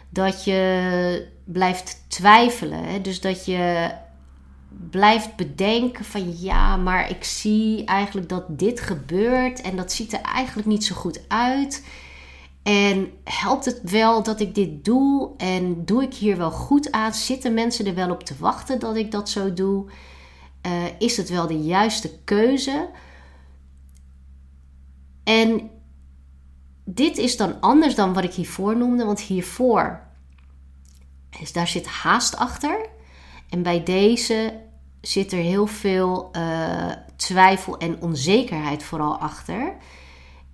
Dat 0.09 0.43
je 0.43 1.27
blijft 1.43 2.03
twijfelen. 2.07 2.83
Hè? 2.83 3.01
Dus 3.01 3.21
dat 3.21 3.45
je 3.45 3.91
blijft 4.89 5.35
bedenken 5.35 6.05
van 6.05 6.39
ja, 6.39 6.77
maar 6.77 7.09
ik 7.09 7.23
zie 7.23 7.85
eigenlijk 7.85 8.29
dat 8.29 8.59
dit 8.59 8.79
gebeurt 8.79 9.61
en 9.61 9.75
dat 9.75 9.91
ziet 9.91 10.13
er 10.13 10.21
eigenlijk 10.21 10.67
niet 10.67 10.85
zo 10.85 10.95
goed 10.95 11.21
uit. 11.27 11.85
En 12.63 13.11
helpt 13.23 13.65
het 13.65 13.81
wel 13.83 14.23
dat 14.23 14.39
ik 14.39 14.55
dit 14.55 14.85
doe? 14.85 15.29
En 15.37 15.85
doe 15.85 16.03
ik 16.03 16.13
hier 16.13 16.37
wel 16.37 16.51
goed 16.51 16.91
aan? 16.91 17.13
Zitten 17.13 17.53
mensen 17.53 17.85
er 17.85 17.95
wel 17.95 18.11
op 18.11 18.23
te 18.23 18.35
wachten 18.39 18.79
dat 18.79 18.95
ik 18.95 19.11
dat 19.11 19.29
zo 19.29 19.53
doe? 19.53 19.85
Uh, 20.65 20.83
is 20.99 21.17
het 21.17 21.29
wel 21.29 21.47
de 21.47 21.59
juiste 21.59 22.19
keuze? 22.23 22.89
En 25.23 25.69
dit 26.85 27.17
is 27.17 27.37
dan 27.37 27.61
anders 27.61 27.95
dan 27.95 28.13
wat 28.13 28.23
ik 28.23 28.33
hiervoor 28.33 28.77
noemde, 28.77 29.05
want 29.05 29.19
hiervoor 29.19 30.01
is, 31.39 31.53
daar 31.53 31.67
zit 31.67 31.85
haast 31.85 32.35
achter. 32.35 32.89
En 33.49 33.63
bij 33.63 33.83
deze 33.83 34.61
zit 35.01 35.31
er 35.31 35.39
heel 35.39 35.67
veel 35.67 36.29
uh, 36.35 36.91
twijfel 37.15 37.77
en 37.77 38.01
onzekerheid 38.01 38.83
vooral 38.83 39.17
achter. 39.17 39.73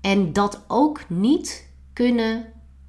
En 0.01 0.33
dat 0.33 0.63
ook 0.67 1.01
niet 1.07 1.69
kunnen 1.93 2.45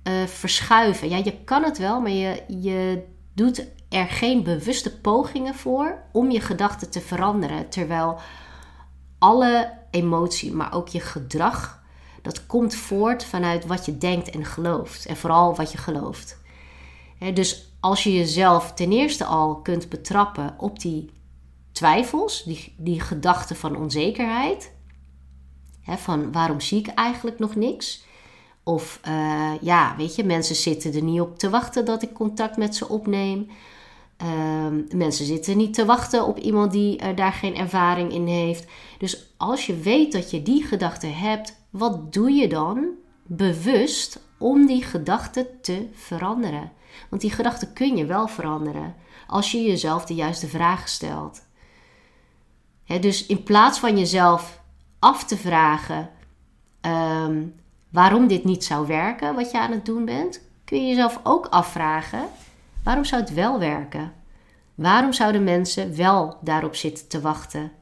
uh, 0.08 0.26
verschuiven. 0.26 1.08
Ja, 1.08 1.16
je 1.16 1.44
kan 1.44 1.62
het 1.62 1.78
wel, 1.78 2.00
maar 2.00 2.10
je, 2.10 2.42
je 2.48 3.02
doet 3.34 3.66
er 3.88 4.06
geen 4.06 4.42
bewuste 4.42 5.00
pogingen 5.00 5.54
voor 5.54 6.02
om 6.12 6.30
je 6.30 6.40
gedachten 6.40 6.90
te 6.90 7.00
veranderen. 7.00 7.68
Terwijl 7.68 8.18
alle 9.18 9.72
emotie, 9.90 10.52
maar 10.52 10.74
ook 10.74 10.88
je 10.88 11.00
gedrag, 11.00 11.82
dat 12.22 12.46
komt 12.46 12.74
voort 12.74 13.24
vanuit 13.24 13.66
wat 13.66 13.86
je 13.86 13.98
denkt 13.98 14.30
en 14.30 14.44
gelooft. 14.44 15.06
En 15.06 15.16
vooral 15.16 15.56
wat 15.56 15.72
je 15.72 15.78
gelooft. 15.78 16.40
dus 17.34 17.71
als 17.82 18.02
je 18.02 18.12
jezelf 18.12 18.72
ten 18.72 18.92
eerste 18.92 19.24
al 19.24 19.56
kunt 19.56 19.88
betrappen 19.88 20.54
op 20.58 20.80
die 20.80 21.10
twijfels, 21.72 22.42
die, 22.42 22.74
die 22.76 23.00
gedachten 23.00 23.56
van 23.56 23.76
onzekerheid. 23.76 24.72
Van 25.86 26.32
waarom 26.32 26.60
zie 26.60 26.78
ik 26.78 26.86
eigenlijk 26.86 27.38
nog 27.38 27.54
niks? 27.54 28.04
Of 28.62 29.00
uh, 29.08 29.52
ja, 29.60 29.94
weet 29.96 30.14
je, 30.14 30.24
mensen 30.24 30.54
zitten 30.54 30.94
er 30.94 31.02
niet 31.02 31.20
op 31.20 31.38
te 31.38 31.50
wachten 31.50 31.84
dat 31.84 32.02
ik 32.02 32.12
contact 32.12 32.56
met 32.56 32.76
ze 32.76 32.88
opneem. 32.88 33.50
Ehm, 34.16 34.82
mensen 34.96 35.26
zitten 35.26 35.56
niet 35.56 35.74
te 35.74 35.84
wachten 35.84 36.26
op 36.26 36.38
iemand 36.38 36.72
die 36.72 37.14
daar 37.14 37.32
geen 37.32 37.56
ervaring 37.56 38.12
in 38.12 38.26
heeft. 38.26 38.66
Dus 38.98 39.34
als 39.36 39.66
je 39.66 39.76
weet 39.76 40.12
dat 40.12 40.30
je 40.30 40.42
die 40.42 40.64
gedachte 40.64 41.06
hebt, 41.06 41.56
wat 41.70 42.12
doe 42.12 42.30
je 42.30 42.48
dan 42.48 42.86
bewust 43.22 44.20
om 44.38 44.66
die 44.66 44.82
gedachte 44.82 45.50
te 45.60 45.88
veranderen? 45.92 46.72
Want 47.10 47.22
die 47.22 47.30
gedachte 47.30 47.72
kun 47.72 47.96
je 47.96 48.06
wel 48.06 48.28
veranderen 48.28 48.94
als 49.26 49.50
je 49.50 49.62
jezelf 49.62 50.04
de 50.04 50.14
juiste 50.14 50.48
vragen 50.48 50.88
stelt. 50.88 51.42
dus 53.00 53.26
in 53.26 53.42
plaats 53.42 53.78
van 53.78 53.98
jezelf 53.98 54.60
af 54.98 55.24
te 55.24 55.36
vragen 55.36 56.10
ehm, 56.80 57.46
waarom 57.90 58.26
dit 58.26 58.44
niet 58.44 58.64
zou 58.64 58.86
werken, 58.86 59.34
wat 59.34 59.50
je 59.50 59.60
aan 59.60 59.70
het 59.70 59.84
doen 59.84 60.04
bent, 60.04 60.40
kun 60.64 60.80
je 60.80 60.88
jezelf 60.88 61.20
ook 61.22 61.46
afvragen 61.46 62.28
waarom 62.84 63.04
zou 63.04 63.20
het 63.20 63.34
wel 63.34 63.58
werken? 63.58 64.12
Waarom 64.74 65.12
zouden 65.12 65.44
mensen 65.44 65.96
wel 65.96 66.38
daarop 66.40 66.74
zitten 66.74 67.08
te 67.08 67.20
wachten? 67.20 67.72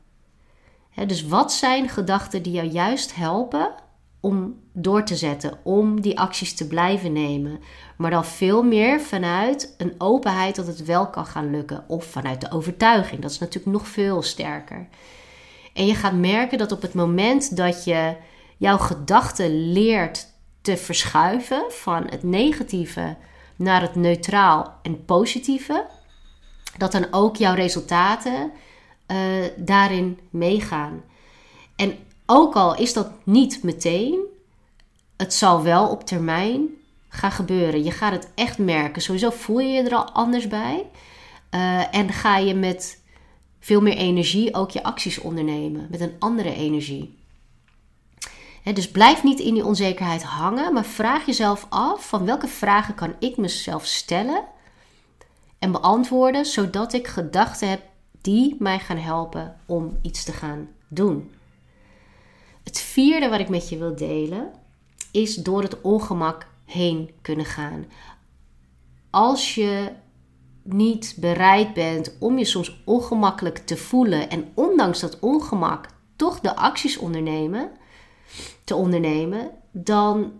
dus 1.07 1.27
wat 1.27 1.53
zijn 1.53 1.89
gedachten 1.89 2.43
die 2.43 2.53
jou 2.53 2.69
juist 2.69 3.15
helpen 3.15 3.75
om 4.21 4.61
door 4.73 5.05
te 5.05 5.17
zetten, 5.17 5.59
om 5.63 6.01
die 6.01 6.19
acties 6.19 6.55
te 6.55 6.67
blijven 6.67 7.13
nemen. 7.13 7.61
Maar 7.97 8.11
dan 8.11 8.25
veel 8.25 8.63
meer 8.63 9.01
vanuit 9.01 9.75
een 9.79 9.95
openheid 9.99 10.57
dat 10.57 10.67
het 10.67 10.85
wel 10.85 11.07
kan 11.07 11.27
gaan 11.27 11.51
lukken. 11.51 11.85
Of 11.87 12.05
vanuit 12.05 12.41
de 12.41 12.51
overtuiging. 12.51 13.21
Dat 13.21 13.31
is 13.31 13.39
natuurlijk 13.39 13.73
nog 13.73 13.89
veel 13.89 14.23
sterker. 14.23 14.89
En 15.73 15.87
je 15.87 15.95
gaat 15.95 16.15
merken 16.15 16.59
dat 16.59 16.73
op 16.73 16.83
het 16.83 16.95
moment 16.95 17.57
dat 17.57 17.85
je 17.85 18.17
jouw 18.57 18.79
gedachten 18.79 19.73
leert 19.73 20.27
te 20.61 20.77
verschuiven 20.77 21.65
van 21.69 22.07
het 22.11 22.23
negatieve 22.23 23.17
naar 23.57 23.81
het 23.81 23.95
neutraal 23.95 24.75
en 24.83 25.05
positieve, 25.05 25.87
dat 26.77 26.93
dan 26.93 27.07
ook 27.11 27.37
jouw 27.37 27.55
resultaten 27.55 28.53
uh, 29.07 29.17
daarin 29.57 30.19
meegaan. 30.31 31.03
En 31.77 31.99
ook 32.31 32.55
al 32.55 32.77
is 32.77 32.93
dat 32.93 33.11
niet 33.25 33.63
meteen, 33.63 34.19
het 35.17 35.35
zal 35.35 35.63
wel 35.63 35.89
op 35.89 36.05
termijn 36.05 36.69
gaan 37.09 37.31
gebeuren. 37.31 37.85
Je 37.85 37.91
gaat 37.91 38.13
het 38.13 38.31
echt 38.35 38.59
merken. 38.59 39.03
Sowieso 39.03 39.31
voel 39.31 39.59
je 39.59 39.69
je 39.69 39.83
er 39.83 39.95
al 39.95 40.11
anders 40.11 40.49
bij. 40.49 40.87
Uh, 41.51 41.95
en 41.95 42.13
ga 42.13 42.37
je 42.37 42.55
met 42.55 43.03
veel 43.61 43.81
meer 43.81 43.97
energie 43.97 44.55
ook 44.55 44.71
je 44.71 44.83
acties 44.83 45.19
ondernemen. 45.19 45.87
Met 45.91 46.01
een 46.01 46.15
andere 46.19 46.55
energie. 46.55 47.19
dus 48.75 48.91
blijf 48.91 49.23
niet 49.23 49.41
in 49.41 49.55
die 49.55 49.65
onzekerheid 49.65 50.23
hangen, 50.23 50.73
maar 50.73 50.85
vraag 50.85 51.27
jezelf 51.27 51.67
af 51.69 52.09
van 52.09 52.25
welke 52.25 52.49
vragen 52.49 52.95
kan 52.95 53.15
ik 53.19 53.37
mezelf 53.37 53.87
stellen 53.87 54.45
en 55.59 55.73
beantwoorden, 55.73 56.47
zodat 56.47 56.93
ik 56.93 57.07
gedachten 57.07 57.69
heb 57.69 57.83
die 58.21 58.57
mij 58.59 58.79
gaan 58.79 58.99
helpen 58.99 59.57
om 59.67 59.99
iets 60.03 60.25
te 60.25 60.33
gaan 60.33 60.69
doen. 60.89 61.31
Het 62.65 62.81
vierde 62.81 63.29
wat 63.29 63.41
ik 63.41 63.49
met 63.49 63.69
je 63.69 63.79
wil 63.79 63.97
delen 63.97 64.51
is 65.13 65.35
door 65.35 65.63
het 65.63 65.81
ongemak 65.81 66.47
heen 66.65 67.11
kunnen 67.23 67.45
gaan. 67.45 67.85
Als 69.11 69.55
je 69.55 69.93
niet 70.63 71.17
bereid 71.21 71.75
bent 71.75 72.17
om 72.19 72.39
je 72.39 72.45
soms 72.45 72.83
ongemakkelijk 72.85 73.59
te 73.59 73.77
voelen 73.77 74.31
en 74.31 74.49
ondanks 74.55 75.01
dat 75.01 75.21
ongemak 75.21 75.89
toch 76.17 76.41
de 76.41 76.57
acties 76.57 76.99
ondernemen, 76.99 77.71
te 78.65 78.75
ondernemen, 78.75 79.51
dan 79.73 80.33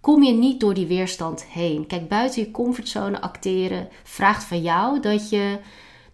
kom 0.00 0.22
je 0.22 0.32
niet 0.32 0.60
door 0.60 0.74
die 0.74 0.86
weerstand 0.86 1.44
heen. 1.44 1.86
Kijk, 1.86 2.08
buiten 2.08 2.42
je 2.42 2.50
comfortzone 2.50 3.20
acteren 3.20 3.88
vraagt 4.02 4.44
van 4.44 4.62
jou 4.62 5.00
dat 5.00 5.30
je 5.30 5.58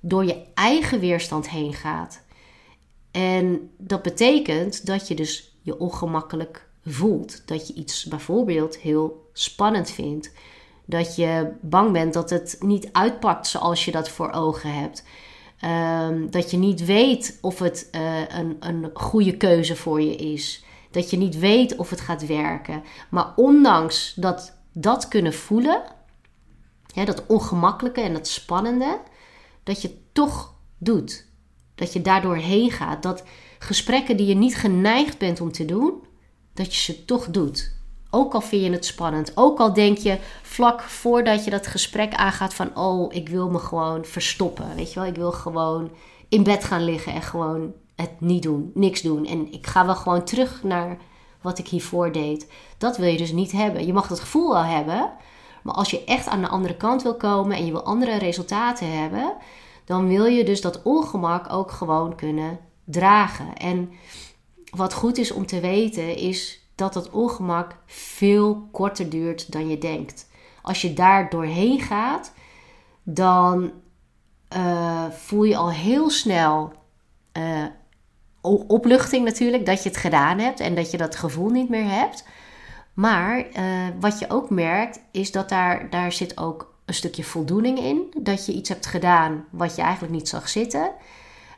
door 0.01 0.25
je 0.25 0.45
eigen 0.55 1.01
weerstand 1.01 1.51
heen 1.51 1.75
gaat. 1.75 2.22
En 3.13 3.71
dat 3.79 4.03
betekent 4.03 4.87
dat 4.87 5.09
je 5.09 5.15
dus 5.15 5.57
je 5.63 5.79
ongemakkelijk 5.79 6.67
voelt. 6.87 7.43
Dat 7.47 7.67
je 7.69 7.75
iets 7.75 8.05
bijvoorbeeld 8.05 8.77
heel 8.77 9.31
spannend 9.33 9.91
vindt. 9.91 10.33
Dat 10.85 11.17
je 11.17 11.53
bang 11.61 11.93
bent 11.93 12.13
dat 12.13 12.31
het 12.31 12.57
niet 12.61 12.89
uitpakt 12.93 13.47
zoals 13.47 13.85
je 13.85 13.91
dat 13.91 14.09
voor 14.09 14.31
ogen 14.31 14.75
hebt. 14.75 15.05
Ehm, 15.61 16.31
dat 16.31 16.51
je 16.51 16.57
niet 16.57 16.85
weet 16.85 17.39
of 17.41 17.59
het 17.59 17.89
uh, 17.93 18.29
een, 18.29 18.57
een 18.61 18.91
goede 18.95 19.37
keuze 19.37 19.77
voor 19.77 20.01
je 20.01 20.17
is. 20.17 20.65
Dat 20.91 21.11
je 21.11 21.17
niet 21.17 21.39
weet 21.39 21.77
of 21.77 21.91
het 21.91 22.01
gaat 22.01 22.27
werken. 22.27 22.83
Maar 23.11 23.33
ondanks 23.37 24.15
dat 24.15 24.57
dat 24.73 25.09
kunnen 25.09 25.35
voelen, 25.35 25.83
dat 27.05 27.27
ongemakkelijke 27.27 28.01
en 28.01 28.13
dat 28.13 28.29
spannende, 28.29 29.01
dat 29.63 29.83
je 29.83 29.99
toch 30.13 30.55
doet. 30.79 31.27
Dat 31.75 31.93
je 31.93 32.03
daardoor 32.03 32.37
heen 32.37 32.71
gaat. 32.71 33.03
Dat 33.03 33.25
gesprekken 33.59 34.17
die 34.17 34.27
je 34.27 34.35
niet 34.35 34.57
geneigd 34.57 35.19
bent 35.19 35.41
om 35.41 35.53
te 35.53 35.65
doen, 35.65 35.93
dat 36.55 36.75
je 36.75 36.81
ze 36.81 37.05
toch 37.05 37.31
doet. 37.31 37.81
Ook 38.11 38.35
al 38.35 38.41
vind 38.41 38.65
je 38.65 38.71
het 38.71 38.87
spannend. 38.87 39.33
Ook 39.35 39.59
al 39.59 39.73
denk 39.73 39.99
je 39.99 40.19
vlak 40.43 40.83
voordat 40.83 41.45
je 41.45 41.51
dat 41.51 41.67
gesprek 41.67 42.15
aangaat 42.15 42.55
van... 42.55 42.77
oh, 42.77 43.15
ik 43.15 43.29
wil 43.29 43.51
me 43.51 43.59
gewoon 43.59 44.05
verstoppen. 44.05 44.75
Weet 44.77 44.93
je 44.93 45.01
wel, 45.01 45.09
ik 45.09 45.17
wil 45.17 45.33
gewoon 45.33 45.91
in 46.29 46.43
bed 46.43 46.65
gaan 46.65 46.85
liggen 46.85 47.13
en 47.13 47.23
gewoon 47.23 47.73
het 47.97 48.21
niet 48.21 48.43
doen. 48.43 48.71
Niks 48.75 49.01
doen. 49.01 49.27
En 49.27 49.53
ik 49.53 49.67
ga 49.67 49.87
wel 49.87 49.95
gewoon 49.95 50.25
terug 50.25 50.63
naar 50.63 50.99
wat 51.41 51.59
ik 51.59 51.69
hiervoor 51.69 52.13
deed. 52.13 52.53
Dat 52.79 52.97
wil 52.97 53.09
je 53.09 53.17
dus 53.17 53.33
niet 53.33 53.53
hebben. 53.53 53.87
Je 53.87 53.93
mag 53.93 54.07
dat 54.07 54.21
gevoel 54.21 54.53
wel 54.53 54.65
hebben. 54.65 55.11
Maar 55.63 55.75
als 55.75 55.91
je 55.91 56.05
echt 56.05 56.27
aan 56.27 56.41
de 56.41 56.49
andere 56.49 56.77
kant 56.77 57.03
wil 57.03 57.17
komen 57.17 57.57
en 57.57 57.67
je 57.67 57.73
wil 57.73 57.85
andere 57.85 58.19
resultaten 58.19 58.99
hebben... 58.99 59.35
dan 59.85 60.09
wil 60.09 60.25
je 60.25 60.45
dus 60.45 60.61
dat 60.61 60.83
ongemak 60.83 61.53
ook 61.53 61.71
gewoon 61.71 62.15
kunnen 62.15 62.59
dragen. 62.85 63.55
En 63.55 63.91
wat 64.71 64.95
goed 64.95 65.19
is 65.19 65.33
om 65.33 65.47
te 65.47 65.61
weten 65.61 66.17
is 66.17 66.67
dat 66.75 66.95
het 66.95 67.11
ongemak 67.11 67.77
veel 67.87 68.69
korter 68.73 69.11
duurt 69.11 69.53
dan 69.53 69.69
je 69.69 69.79
denkt. 69.79 70.31
Als 70.63 70.83
je 70.83 70.93
daar 70.93 71.31
doorheen 71.31 71.81
gaat, 71.81 72.33
dan 73.03 73.73
uh, 74.57 75.05
voel 75.11 75.43
je 75.43 75.57
al 75.57 75.71
heel 75.71 76.11
snel 76.11 76.73
uh, 77.39 77.65
opluchting 78.67 79.25
natuurlijk 79.25 79.67
dat 79.67 79.83
je 79.83 79.89
het 79.89 79.99
gedaan 79.99 80.39
hebt 80.39 80.61
en 80.61 80.75
dat 80.75 80.91
je 80.91 80.97
dat 80.97 81.17
gevoel 81.17 81.49
niet 81.49 81.69
meer 81.69 81.91
hebt. 81.91 82.27
Maar 82.95 83.39
uh, 83.39 83.89
wat 84.01 84.19
je 84.19 84.31
ook 84.31 84.51
merkt 84.51 85.01
is 85.13 85.33
dat 85.33 85.49
daar, 85.49 85.91
daar 85.91 86.13
zit 86.13 86.39
ook 86.39 86.72
een 86.93 86.99
stukje 86.99 87.25
voldoening 87.25 87.79
in. 87.79 88.15
Dat 88.19 88.47
je 88.47 88.53
iets 88.53 88.69
hebt 88.69 88.87
gedaan 88.87 89.45
wat 89.51 89.77
je 89.77 89.83
eigenlijk 89.83 90.13
niet 90.13 90.29
zag 90.29 90.49
zitten. 90.49 90.91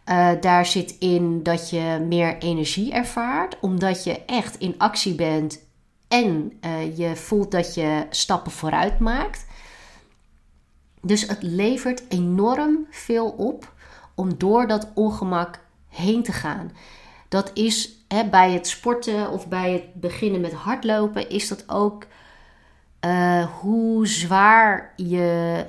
Uh, 0.08 0.30
daar 0.40 0.66
zit 0.66 0.96
in 0.98 1.42
dat 1.42 1.70
je 1.70 2.04
meer 2.08 2.38
energie 2.38 2.92
ervaart, 2.92 3.56
omdat 3.60 4.04
je 4.04 4.24
echt 4.24 4.58
in 4.58 4.74
actie 4.78 5.14
bent 5.14 5.58
en 6.08 6.52
uh, 6.64 6.96
je 6.98 7.16
voelt 7.16 7.50
dat 7.50 7.74
je 7.74 8.06
stappen 8.10 8.52
vooruit 8.52 8.98
maakt. 8.98 9.46
Dus 11.00 11.22
het 11.28 11.42
levert 11.42 12.02
enorm 12.08 12.86
veel 12.90 13.28
op 13.30 13.72
om 14.14 14.38
door 14.38 14.66
dat 14.66 14.90
ongemak 14.94 15.60
heen 15.88 16.22
te 16.22 16.32
gaan. 16.32 16.72
Dat 17.28 17.50
is 17.54 18.04
hè, 18.08 18.28
bij 18.28 18.52
het 18.52 18.66
sporten 18.66 19.30
of 19.30 19.48
bij 19.48 19.72
het 19.72 19.94
beginnen 19.94 20.40
met 20.40 20.52
hardlopen, 20.52 21.28
is 21.28 21.48
dat 21.48 21.64
ook 21.66 22.06
uh, 23.04 23.44
hoe 23.60 24.06
zwaar 24.06 24.92
je 24.96 25.64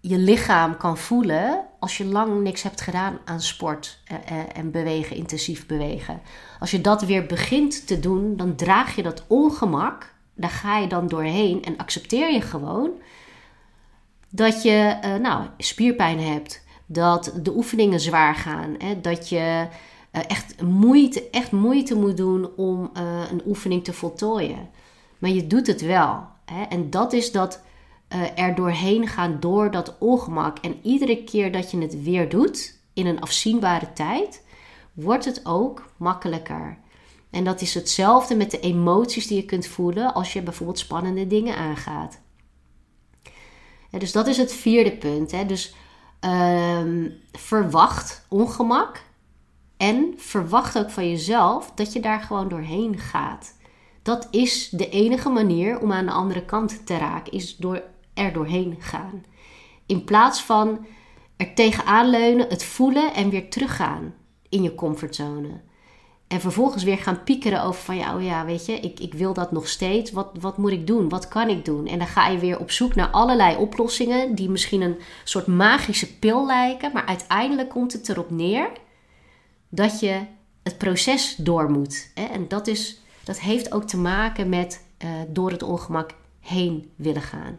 je 0.00 0.18
lichaam 0.18 0.76
kan 0.76 0.98
voelen 0.98 1.64
als 1.78 1.96
je 1.96 2.04
lang 2.04 2.42
niks 2.42 2.62
hebt 2.62 2.80
gedaan 2.80 3.18
aan 3.24 3.40
sport 3.40 4.00
eh, 4.04 4.16
eh, 4.16 4.44
en 4.52 4.70
bewegen, 4.70 5.16
intensief 5.16 5.66
bewegen. 5.66 6.20
Als 6.60 6.70
je 6.70 6.80
dat 6.80 7.02
weer 7.02 7.26
begint 7.26 7.86
te 7.86 8.00
doen, 8.00 8.36
dan 8.36 8.54
draag 8.54 8.96
je 8.96 9.02
dat 9.02 9.24
ongemak, 9.26 10.14
daar 10.34 10.50
ga 10.50 10.78
je 10.78 10.86
dan 10.86 11.06
doorheen 11.06 11.64
en 11.64 11.76
accepteer 11.76 12.32
je 12.32 12.40
gewoon 12.40 12.90
dat 14.28 14.62
je 14.62 14.96
nou, 15.22 15.46
spierpijn 15.58 16.20
hebt, 16.20 16.64
dat 16.86 17.32
de 17.42 17.56
oefeningen 17.56 18.00
zwaar 18.00 18.34
gaan, 18.34 18.74
hè, 18.78 19.00
dat 19.00 19.28
je 19.28 19.66
echt, 20.10 20.62
moeite, 20.62 21.30
echt 21.30 21.52
moeite 21.52 21.94
moet 21.94 22.16
doen 22.16 22.50
om 22.56 22.90
een 23.30 23.42
oefening 23.46 23.84
te 23.84 23.92
voltooien. 23.92 24.68
Maar 25.18 25.30
je 25.30 25.46
doet 25.46 25.66
het 25.66 25.80
wel. 25.80 26.28
En 26.68 26.90
dat 26.90 27.12
is 27.12 27.32
dat 27.32 27.62
uh, 28.14 28.38
er 28.38 28.54
doorheen 28.54 29.06
gaan 29.06 29.40
door 29.40 29.70
dat 29.70 29.98
ongemak. 29.98 30.58
En 30.58 30.78
iedere 30.82 31.24
keer 31.24 31.52
dat 31.52 31.70
je 31.70 31.78
het 31.78 32.02
weer 32.02 32.28
doet, 32.28 32.78
in 32.92 33.06
een 33.06 33.20
afzienbare 33.20 33.92
tijd, 33.92 34.44
wordt 34.92 35.24
het 35.24 35.40
ook 35.46 35.92
makkelijker. 35.96 36.78
En 37.30 37.44
dat 37.44 37.60
is 37.60 37.74
hetzelfde 37.74 38.36
met 38.36 38.50
de 38.50 38.60
emoties 38.60 39.26
die 39.26 39.36
je 39.36 39.44
kunt 39.44 39.66
voelen 39.66 40.14
als 40.14 40.32
je 40.32 40.42
bijvoorbeeld 40.42 40.78
spannende 40.78 41.26
dingen 41.26 41.56
aangaat. 41.56 42.20
dus 43.90 44.12
dat 44.12 44.26
is 44.26 44.36
het 44.36 44.52
vierde 44.52 44.96
punt. 44.96 45.30
Hè. 45.30 45.46
Dus 45.46 45.74
um, 46.20 47.20
verwacht 47.32 48.26
ongemak 48.28 49.02
en 49.76 50.14
verwacht 50.16 50.78
ook 50.78 50.90
van 50.90 51.08
jezelf 51.08 51.72
dat 51.74 51.92
je 51.92 52.00
daar 52.00 52.20
gewoon 52.20 52.48
doorheen 52.48 52.98
gaat. 52.98 53.58
Dat 54.02 54.28
is 54.30 54.68
de 54.68 54.88
enige 54.88 55.28
manier 55.28 55.80
om 55.80 55.92
aan 55.92 56.06
de 56.06 56.12
andere 56.12 56.44
kant 56.44 56.86
te 56.86 56.96
raken, 56.96 57.32
is 57.32 57.56
door 57.56 57.82
er 58.14 58.32
doorheen 58.32 58.76
gaan. 58.78 59.24
In 59.86 60.04
plaats 60.04 60.42
van 60.42 60.86
er 61.36 61.54
tegenaan 61.54 62.10
leunen, 62.10 62.48
het 62.48 62.64
voelen 62.64 63.14
en 63.14 63.30
weer 63.30 63.50
teruggaan 63.50 64.14
in 64.48 64.62
je 64.62 64.74
comfortzone. 64.74 65.60
En 66.30 66.40
vervolgens 66.40 66.82
weer 66.82 66.98
gaan 66.98 67.24
piekeren 67.24 67.62
over 67.62 67.80
van 67.80 67.96
ja, 67.96 68.16
oh 68.16 68.22
ja, 68.22 68.44
weet 68.44 68.66
je, 68.66 68.72
ik, 68.72 69.00
ik 69.00 69.14
wil 69.14 69.34
dat 69.34 69.52
nog 69.52 69.68
steeds. 69.68 70.12
Wat, 70.12 70.30
wat 70.40 70.58
moet 70.58 70.70
ik 70.70 70.86
doen? 70.86 71.08
Wat 71.08 71.28
kan 71.28 71.48
ik 71.48 71.64
doen? 71.64 71.86
En 71.86 71.98
dan 71.98 72.06
ga 72.06 72.28
je 72.28 72.38
weer 72.38 72.58
op 72.58 72.70
zoek 72.70 72.94
naar 72.94 73.10
allerlei 73.10 73.56
oplossingen 73.56 74.34
die 74.34 74.50
misschien 74.50 74.80
een 74.80 74.98
soort 75.24 75.46
magische 75.46 76.18
pil 76.18 76.46
lijken. 76.46 76.90
Maar 76.92 77.06
uiteindelijk 77.06 77.68
komt 77.68 77.92
het 77.92 78.08
erop 78.08 78.30
neer 78.30 78.70
dat 79.68 80.00
je 80.00 80.20
het 80.62 80.78
proces 80.78 81.34
door 81.36 81.70
moet. 81.70 82.10
Hè? 82.14 82.24
En 82.24 82.48
dat, 82.48 82.66
is, 82.66 83.00
dat 83.30 83.40
heeft 83.40 83.72
ook 83.72 83.84
te 83.84 83.96
maken 83.96 84.48
met 84.48 84.84
uh, 85.04 85.10
door 85.28 85.50
het 85.50 85.62
ongemak 85.62 86.10
heen 86.40 86.90
willen 86.96 87.22
gaan. 87.22 87.58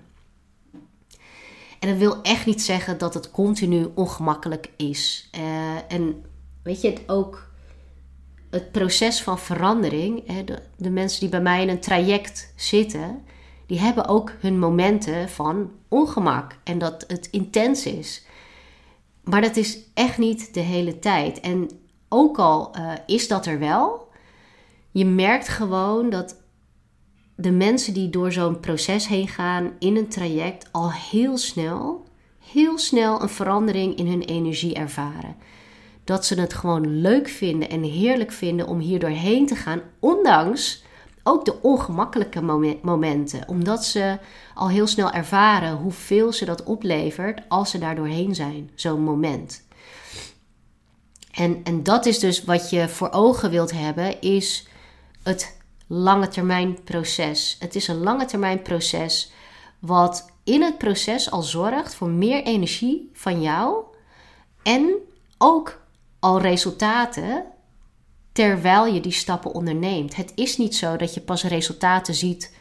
En 1.80 1.90
dat 1.90 1.98
wil 1.98 2.22
echt 2.22 2.46
niet 2.46 2.62
zeggen 2.62 2.98
dat 2.98 3.14
het 3.14 3.32
continu 3.32 3.88
ongemakkelijk 3.96 4.70
is. 4.78 5.30
Uh, 5.38 5.42
en 5.88 6.26
weet 6.64 6.82
je, 6.82 6.90
het 6.90 7.10
ook 7.10 7.50
het 8.50 8.72
proces 8.72 9.22
van 9.22 9.40
verandering, 9.40 10.28
hè, 10.28 10.44
de, 10.78 10.90
mensen 10.90 11.20
die 11.20 11.30
bij 11.30 11.42
mij 11.42 11.62
in 11.62 11.70
een 11.70 11.80
traject 11.80 12.54
zitten, 12.56 13.24
die 13.66 13.80
hebben 13.80 14.08
ook 14.08 14.34
hun 14.40 14.60
momenten 14.60 15.30
van 15.30 15.72
ongemak 15.88 16.56
en 16.64 16.78
dat 16.78 17.04
het 17.08 17.28
intens 17.30 17.86
is. 17.86 18.26
Maar 19.24 19.42
dat 19.42 19.56
is 19.56 19.80
echt 19.94 20.18
niet 20.18 20.54
de 20.54 20.60
hele 20.60 21.00
tijd. 21.00 21.40
En 21.40 21.70
ook 22.10 22.40
al 22.40 22.78
uh, 22.78 22.94
is 23.06 23.28
dat 23.28 23.46
er 23.46 23.60
wel, 23.60 24.10
je 24.91 25.06
merkt 25.06 25.47
gewoon 25.47 26.10
dat 26.10 26.36
de 27.36 27.51
mensen 27.51 27.93
die 27.93 28.10
door 28.10 28.32
zo'n 28.32 28.60
proces 28.60 29.08
heen 29.08 29.27
gaan 29.27 29.71
in 29.80 29.95
een 29.95 30.08
traject 30.08 30.69
al 30.71 30.91
heel 30.91 31.38
snel, 31.38 32.06
heel 32.51 32.77
snel 32.77 33.21
een 33.21 33.30
verandering 33.30 33.95
in 33.95 34.08
hun 34.08 34.21
energie 34.21 34.73
ervaren. 34.73 35.36
Dat 36.04 36.25
ze 36.25 36.39
het 36.39 36.54
gewoon 36.54 37.01
leuk 37.01 37.27
vinden 37.27 37.69
en 37.69 37.84
heerlijk 37.84 38.32
vinden 38.32 38.67
om 38.67 38.80
hier 38.80 38.99
doorheen 38.99 39.45
te 39.45 39.56
gaan, 39.56 39.82
ondanks 39.99 40.84
ook 41.23 41.45
de 41.45 41.62
ongemakkelijke 41.62 42.41
momenten. 42.82 43.47
Omdat 43.47 43.86
ze 43.86 44.17
al 44.56 44.69
heel 44.69 44.88
snel 44.88 45.12
ervaren 45.12 45.75
hoeveel 45.75 46.34
ze 46.34 46.45
dat 46.45 46.63
oplevert 46.63 47.41
als 47.47 47.69
ze 47.69 47.77
daar 47.77 47.95
doorheen 47.95 48.36
zijn, 48.36 48.69
zo'n 48.75 49.04
moment. 49.04 49.63
En, 51.32 51.62
en 51.63 51.84
dat 51.84 52.06
is 52.06 52.19
dus 52.19 52.43
wat 52.43 52.69
je 52.69 52.89
voor 52.89 53.10
ogen 53.12 53.49
wilt 53.49 53.71
hebben, 53.71 54.21
is 54.21 54.67
het 55.24 55.58
lange 55.88 56.28
termijn 56.28 56.84
proces. 56.84 57.56
Het 57.60 57.76
is 57.76 57.88
een 57.88 58.04
lange 58.04 58.26
termijn 58.26 58.62
proces 58.62 59.32
wat 59.80 60.30
in 60.44 60.62
het 60.62 60.78
proces 60.78 61.32
al 61.32 61.42
zorgt 61.42 61.96
voor 61.96 62.10
meer 62.10 62.44
energie 62.44 63.10
van 63.14 63.42
jou 63.42 63.84
en 64.64 64.94
ook 65.38 65.82
al 66.20 66.40
resultaten 66.40 67.46
terwijl 68.32 68.86
je 68.86 69.00
die 69.00 69.12
stappen 69.12 69.54
onderneemt. 69.54 70.16
Het 70.16 70.32
is 70.36 70.58
niet 70.58 70.76
zo 70.76 70.96
dat 70.96 71.14
je 71.14 71.22
pas 71.22 71.44
resultaten 71.44 72.14
ziet 72.14 72.60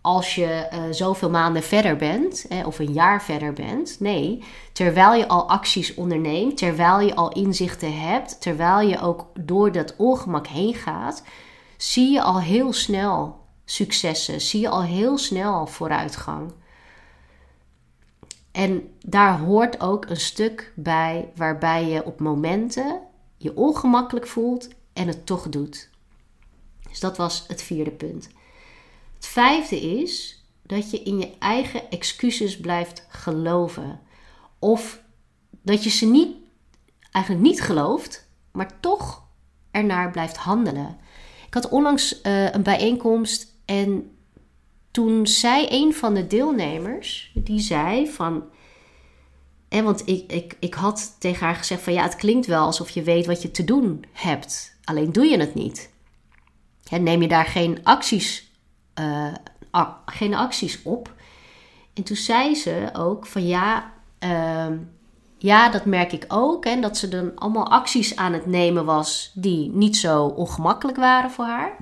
als 0.00 0.34
je 0.34 0.68
uh, 0.72 0.82
zoveel 0.90 1.30
maanden 1.30 1.62
verder 1.62 1.96
bent 1.96 2.46
of 2.64 2.78
een 2.78 2.92
jaar 2.92 3.22
verder 3.22 3.52
bent. 3.52 3.96
Nee, 4.00 4.44
terwijl 4.72 5.14
je 5.14 5.28
al 5.28 5.48
acties 5.48 5.94
onderneemt, 5.94 6.56
terwijl 6.56 7.00
je 7.00 7.14
al 7.14 7.32
inzichten 7.32 8.00
hebt, 8.00 8.40
terwijl 8.40 8.88
je 8.88 9.00
ook 9.00 9.26
door 9.38 9.72
dat 9.72 9.94
ongemak 9.96 10.46
heen 10.46 10.74
gaat, 10.74 11.22
zie 11.76 12.12
je 12.12 12.22
al 12.22 12.40
heel 12.40 12.72
snel 12.72 13.44
successen, 13.64 14.40
zie 14.40 14.60
je 14.60 14.68
al 14.68 14.82
heel 14.82 15.18
snel 15.18 15.66
vooruitgang. 15.66 16.52
En 18.52 18.94
daar 19.06 19.38
hoort 19.38 19.80
ook 19.80 20.06
een 20.06 20.20
stuk 20.20 20.72
bij 20.76 21.32
waarbij 21.34 21.88
je 21.88 22.04
op 22.04 22.20
momenten 22.20 23.00
je 23.36 23.56
ongemakkelijk 23.56 24.26
voelt 24.26 24.68
en 24.92 25.06
het 25.06 25.26
toch 25.26 25.48
doet. 25.48 25.90
Dus 26.88 27.00
dat 27.00 27.16
was 27.16 27.44
het 27.48 27.62
vierde 27.62 27.90
punt. 27.90 28.28
Het 29.14 29.26
vijfde 29.26 29.80
is 29.80 30.44
dat 30.62 30.90
je 30.90 31.02
in 31.02 31.18
je 31.18 31.38
eigen 31.38 31.90
excuses 31.90 32.60
blijft 32.60 33.06
geloven. 33.08 34.00
Of 34.58 35.02
dat 35.62 35.84
je 35.84 35.90
ze 35.90 36.06
niet, 36.06 36.36
eigenlijk 37.10 37.44
niet 37.44 37.62
gelooft, 37.62 38.28
maar 38.52 38.80
toch 38.80 39.22
ernaar 39.70 40.10
blijft 40.10 40.36
handelen. 40.36 40.98
Ik 41.54 41.62
had 41.62 41.72
onlangs 41.72 42.20
uh, 42.22 42.52
een 42.52 42.62
bijeenkomst 42.62 43.46
en 43.64 44.16
toen 44.90 45.26
zei 45.26 45.66
een 45.70 45.94
van 45.94 46.14
de 46.14 46.26
deelnemers, 46.26 47.32
die 47.34 47.60
zei 47.60 48.10
van. 48.10 48.44
En 49.68 49.84
want 49.84 50.08
ik, 50.08 50.32
ik, 50.32 50.56
ik 50.60 50.74
had 50.74 51.16
tegen 51.18 51.46
haar 51.46 51.54
gezegd 51.54 51.82
van 51.82 51.92
ja, 51.92 52.02
het 52.02 52.16
klinkt 52.16 52.46
wel 52.46 52.64
alsof 52.64 52.90
je 52.90 53.02
weet 53.02 53.26
wat 53.26 53.42
je 53.42 53.50
te 53.50 53.64
doen 53.64 54.04
hebt. 54.12 54.76
Alleen 54.84 55.12
doe 55.12 55.24
je 55.24 55.38
het 55.38 55.54
niet. 55.54 55.90
En 56.90 57.02
neem 57.02 57.22
je 57.22 57.28
daar 57.28 57.46
geen 57.46 57.78
acties, 57.82 58.50
uh, 59.00 59.34
geen 60.06 60.34
acties 60.34 60.82
op. 60.82 61.14
En 61.92 62.02
toen 62.02 62.16
zei 62.16 62.54
ze 62.54 62.90
ook 62.92 63.26
van 63.26 63.46
ja, 63.46 63.92
uh, 64.20 64.66
ja, 65.44 65.68
dat 65.68 65.84
merk 65.84 66.12
ik 66.12 66.24
ook. 66.28 66.64
En 66.64 66.80
dat 66.80 66.96
ze 66.96 67.08
dan 67.08 67.32
allemaal 67.34 67.70
acties 67.70 68.16
aan 68.16 68.32
het 68.32 68.46
nemen 68.46 68.84
was 68.84 69.30
die 69.34 69.70
niet 69.70 69.96
zo 69.96 70.24
ongemakkelijk 70.26 70.98
waren 70.98 71.30
voor 71.30 71.44
haar. 71.44 71.76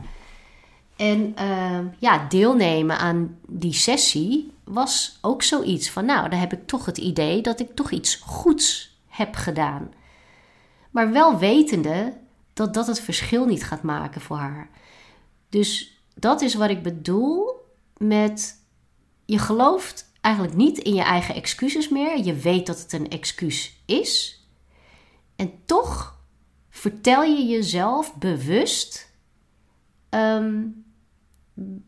En 0.96 1.34
uh, 1.40 1.78
ja, 1.98 2.26
deelnemen 2.28 2.98
aan 2.98 3.38
die 3.46 3.72
sessie 3.72 4.52
was 4.64 5.18
ook 5.20 5.42
zoiets 5.42 5.90
van, 5.90 6.04
nou, 6.04 6.28
dan 6.28 6.38
heb 6.38 6.52
ik 6.52 6.66
toch 6.66 6.86
het 6.86 6.98
idee 6.98 7.42
dat 7.42 7.60
ik 7.60 7.74
toch 7.74 7.90
iets 7.90 8.14
goeds 8.14 8.96
heb 9.08 9.34
gedaan. 9.34 9.92
Maar 10.90 11.12
wel 11.12 11.38
wetende 11.38 12.12
dat 12.52 12.74
dat 12.74 12.86
het 12.86 13.00
verschil 13.00 13.46
niet 13.46 13.64
gaat 13.64 13.82
maken 13.82 14.20
voor 14.20 14.36
haar. 14.36 14.68
Dus 15.48 16.00
dat 16.14 16.40
is 16.40 16.54
wat 16.54 16.70
ik 16.70 16.82
bedoel 16.82 17.50
met 17.96 18.56
je 19.24 19.38
gelooft 19.38 20.11
eigenlijk 20.22 20.56
niet 20.56 20.78
in 20.78 20.94
je 20.94 21.02
eigen 21.02 21.34
excuses 21.34 21.88
meer. 21.88 22.24
Je 22.24 22.34
weet 22.34 22.66
dat 22.66 22.78
het 22.80 22.92
een 22.92 23.10
excuus 23.10 23.82
is. 23.86 24.40
En 25.36 25.52
toch 25.64 26.20
vertel 26.70 27.22
je 27.22 27.46
jezelf 27.46 28.14
bewust 28.14 29.12
ehm, 30.08 30.62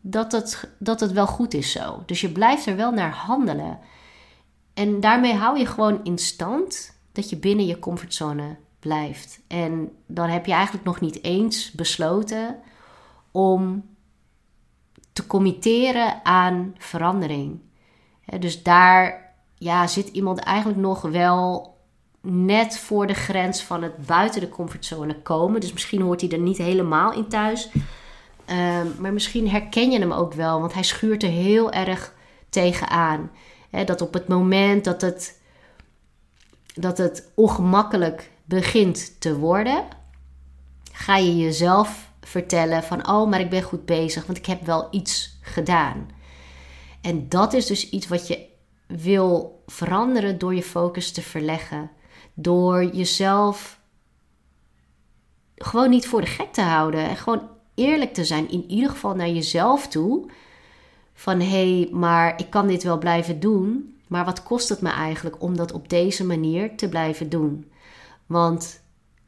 dat, 0.01 0.31
het, 0.31 0.69
dat 0.79 0.99
het 0.99 1.11
wel 1.11 1.27
goed 1.27 1.53
is 1.53 1.71
zo. 1.71 2.03
Dus 2.05 2.21
je 2.21 2.31
blijft 2.31 2.65
er 2.65 2.75
wel 2.75 2.91
naar 2.91 3.13
handelen. 3.13 3.79
En 4.73 4.99
daarmee 4.99 5.33
hou 5.33 5.57
je 5.59 5.65
gewoon 5.65 6.03
in 6.03 6.17
stand 6.17 6.97
dat 7.11 7.29
je 7.29 7.37
binnen 7.37 7.65
je 7.65 7.79
comfortzone 7.79 8.57
blijft. 8.79 9.39
En 9.47 9.91
dan 10.07 10.29
heb 10.29 10.45
je 10.45 10.53
eigenlijk 10.53 10.85
nog 10.85 10.99
niet 10.99 11.23
eens 11.23 11.71
besloten 11.71 12.59
om 13.31 13.85
te 15.13 15.27
committeren 15.27 16.25
aan 16.25 16.75
verandering 16.77 17.59
dus 18.39 18.63
daar 18.63 19.33
ja, 19.57 19.87
zit 19.87 20.07
iemand 20.07 20.39
eigenlijk 20.39 20.79
nog 20.79 21.01
wel 21.01 21.73
net 22.21 22.77
voor 22.77 23.07
de 23.07 23.13
grens 23.13 23.63
van 23.63 23.83
het 23.83 24.05
buiten 24.05 24.41
de 24.41 24.49
comfortzone 24.49 25.21
komen. 25.21 25.61
Dus 25.61 25.73
misschien 25.73 26.01
hoort 26.01 26.21
hij 26.21 26.29
er 26.29 26.39
niet 26.39 26.57
helemaal 26.57 27.13
in 27.13 27.27
thuis. 27.27 27.69
Ehm, 28.45 28.87
maar 28.99 29.13
misschien 29.13 29.49
herken 29.49 29.91
je 29.91 29.99
hem 29.99 30.11
ook 30.11 30.33
wel, 30.33 30.59
want 30.59 30.73
hij 30.73 30.83
schuurt 30.83 31.23
er 31.23 31.29
heel 31.29 31.71
erg 31.71 32.13
tegenaan. 32.49 33.31
He, 33.69 33.83
dat 33.83 34.01
op 34.01 34.13
het 34.13 34.27
moment 34.27 34.83
dat 34.83 35.01
het, 35.01 35.39
dat 36.73 36.97
het 36.97 37.31
ongemakkelijk 37.35 38.31
begint 38.45 39.21
te 39.21 39.37
worden, 39.37 39.83
ga 40.91 41.17
je 41.17 41.37
jezelf 41.37 42.11
vertellen 42.21 42.83
van 42.83 43.09
oh, 43.09 43.29
maar 43.29 43.39
ik 43.39 43.49
ben 43.49 43.61
goed 43.61 43.85
bezig, 43.85 44.25
want 44.25 44.37
ik 44.37 44.45
heb 44.45 44.65
wel 44.65 44.87
iets 44.91 45.37
gedaan. 45.41 46.09
En 47.05 47.29
dat 47.29 47.53
is 47.53 47.65
dus 47.65 47.89
iets 47.89 48.07
wat 48.07 48.27
je 48.27 48.45
wil 48.87 49.63
veranderen 49.65 50.37
door 50.37 50.55
je 50.55 50.63
focus 50.63 51.11
te 51.11 51.21
verleggen. 51.21 51.91
Door 52.33 52.83
jezelf 52.95 53.79
gewoon 55.55 55.89
niet 55.89 56.07
voor 56.07 56.21
de 56.21 56.27
gek 56.27 56.53
te 56.53 56.61
houden. 56.61 57.09
En 57.09 57.15
gewoon 57.15 57.49
eerlijk 57.75 58.13
te 58.13 58.25
zijn, 58.25 58.49
in 58.49 58.69
ieder 58.69 58.89
geval 58.89 59.15
naar 59.15 59.29
jezelf 59.29 59.87
toe. 59.87 60.29
Van 61.13 61.39
hé, 61.39 61.79
hey, 61.79 61.89
maar 61.91 62.39
ik 62.39 62.49
kan 62.49 62.67
dit 62.67 62.83
wel 62.83 62.97
blijven 62.97 63.39
doen. 63.39 63.97
Maar 64.07 64.25
wat 64.25 64.43
kost 64.43 64.69
het 64.69 64.81
me 64.81 64.89
eigenlijk 64.89 65.41
om 65.41 65.57
dat 65.57 65.71
op 65.71 65.89
deze 65.89 66.25
manier 66.25 66.77
te 66.77 66.89
blijven 66.89 67.29
doen? 67.29 67.71
Want 68.25 68.81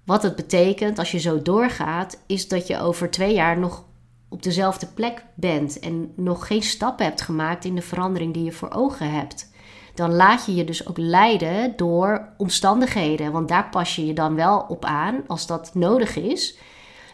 wat 0.06 0.24
het 0.24 0.36
betekent 0.36 1.00
als 1.00 1.12
je 1.12 1.20
zo 1.20 1.42
doorgaat, 1.42 2.20
is 2.26 2.48
dat 2.48 2.68
je 2.68 2.80
over 2.80 3.12
twee 3.12 3.34
jaar 3.34 3.60
nog 3.60 3.84
op 4.30 4.44
dezelfde 4.44 4.88
plek 4.88 5.26
bent 5.36 5.80
en 5.80 6.14
nog 6.16 6.48
geen 6.48 6.64
stappen 6.64 7.06
hebt 7.06 7.22
gemaakt 7.22 7.66
in 7.66 7.76
de 7.76 7.82
verandering 7.82 8.34
die 8.34 8.44
je 8.44 8.52
voor 8.52 8.72
ogen 8.72 9.12
hebt, 9.12 9.52
dan 9.98 10.14
laat 10.14 10.46
je 10.46 10.56
je 10.56 10.64
dus 10.64 10.88
ook 10.88 10.98
leiden 10.98 11.74
door 11.76 12.34
omstandigheden. 12.38 13.32
Want 13.32 13.48
daar 13.48 13.70
pas 13.70 13.96
je 13.96 14.06
je 14.06 14.14
dan 14.14 14.36
wel 14.36 14.66
op 14.68 14.86
aan 14.86 15.24
als 15.28 15.48
dat 15.48 15.72
nodig 15.74 16.16
is. 16.16 16.58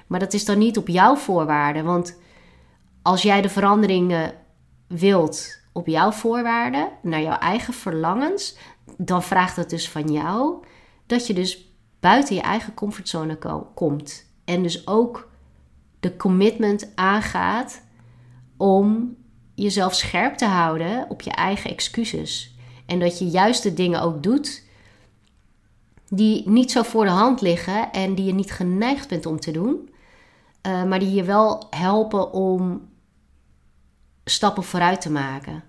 Maar 0.07 0.19
dat 0.19 0.33
is 0.33 0.45
dan 0.45 0.57
niet 0.57 0.77
op 0.77 0.87
jouw 0.87 1.15
voorwaarden. 1.15 1.85
Want 1.85 2.19
als 3.01 3.21
jij 3.21 3.41
de 3.41 3.49
veranderingen 3.49 4.33
wilt 4.87 5.61
op 5.73 5.87
jouw 5.87 6.11
voorwaarden, 6.11 6.89
naar 7.01 7.21
jouw 7.21 7.37
eigen 7.37 7.73
verlangens, 7.73 8.57
dan 8.97 9.23
vraagt 9.23 9.55
het 9.55 9.69
dus 9.69 9.89
van 9.89 10.11
jou 10.11 10.65
dat 11.05 11.27
je 11.27 11.33
dus 11.33 11.75
buiten 11.99 12.35
je 12.35 12.41
eigen 12.41 12.73
comfortzone 12.73 13.37
komt. 13.73 14.25
En 14.45 14.63
dus 14.63 14.87
ook 14.87 15.31
de 16.03 16.17
commitment 16.17 16.91
aangaat 16.95 17.81
om 18.57 19.15
jezelf 19.55 19.95
scherp 19.95 20.35
te 20.35 20.45
houden 20.45 21.09
op 21.09 21.21
je 21.21 21.31
eigen 21.31 21.69
excuses. 21.69 22.55
En 22.85 22.99
dat 22.99 23.19
je 23.19 23.27
juist 23.27 23.63
de 23.63 23.73
dingen 23.73 24.01
ook 24.01 24.23
doet 24.23 24.63
die 26.09 26.49
niet 26.49 26.71
zo 26.71 26.83
voor 26.83 27.05
de 27.05 27.11
hand 27.11 27.41
liggen 27.41 27.91
en 27.91 28.15
die 28.15 28.25
je 28.25 28.33
niet 28.33 28.51
geneigd 28.51 29.07
bent 29.07 29.25
om 29.25 29.39
te 29.39 29.51
doen, 29.51 29.89
uh, 30.67 30.83
maar 30.83 30.99
die 30.99 31.13
je 31.13 31.23
wel 31.23 31.67
helpen 31.69 32.31
om 32.31 32.89
stappen 34.25 34.63
vooruit 34.63 35.01
te 35.01 35.11
maken. 35.11 35.63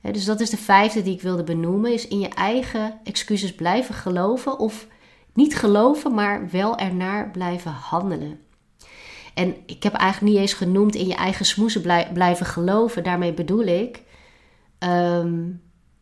dus 0.00 0.24
dat 0.24 0.40
is 0.40 0.50
de 0.50 0.56
vijfde 0.56 1.02
die 1.02 1.14
ik 1.14 1.22
wilde 1.22 1.44
benoemen, 1.44 1.92
is 1.92 2.08
in 2.08 2.20
je 2.20 2.28
eigen 2.28 3.00
excuses 3.04 3.54
blijven 3.54 3.94
geloven 3.94 4.58
of 4.58 4.86
niet 5.34 5.56
geloven, 5.56 6.14
maar 6.14 6.50
wel 6.50 6.76
ernaar 6.76 7.30
blijven 7.30 7.70
handelen. 7.70 8.40
En 9.34 9.56
ik 9.66 9.82
heb 9.82 9.94
eigenlijk 9.94 10.32
niet 10.32 10.42
eens 10.42 10.52
genoemd 10.52 10.94
in 10.94 11.06
je 11.06 11.14
eigen 11.14 11.44
smoesen 11.44 11.82
blijven 12.12 12.46
geloven. 12.46 13.02
Daarmee 13.02 13.32
bedoel 13.32 13.64
ik 13.64 14.02
ehm, 14.78 15.50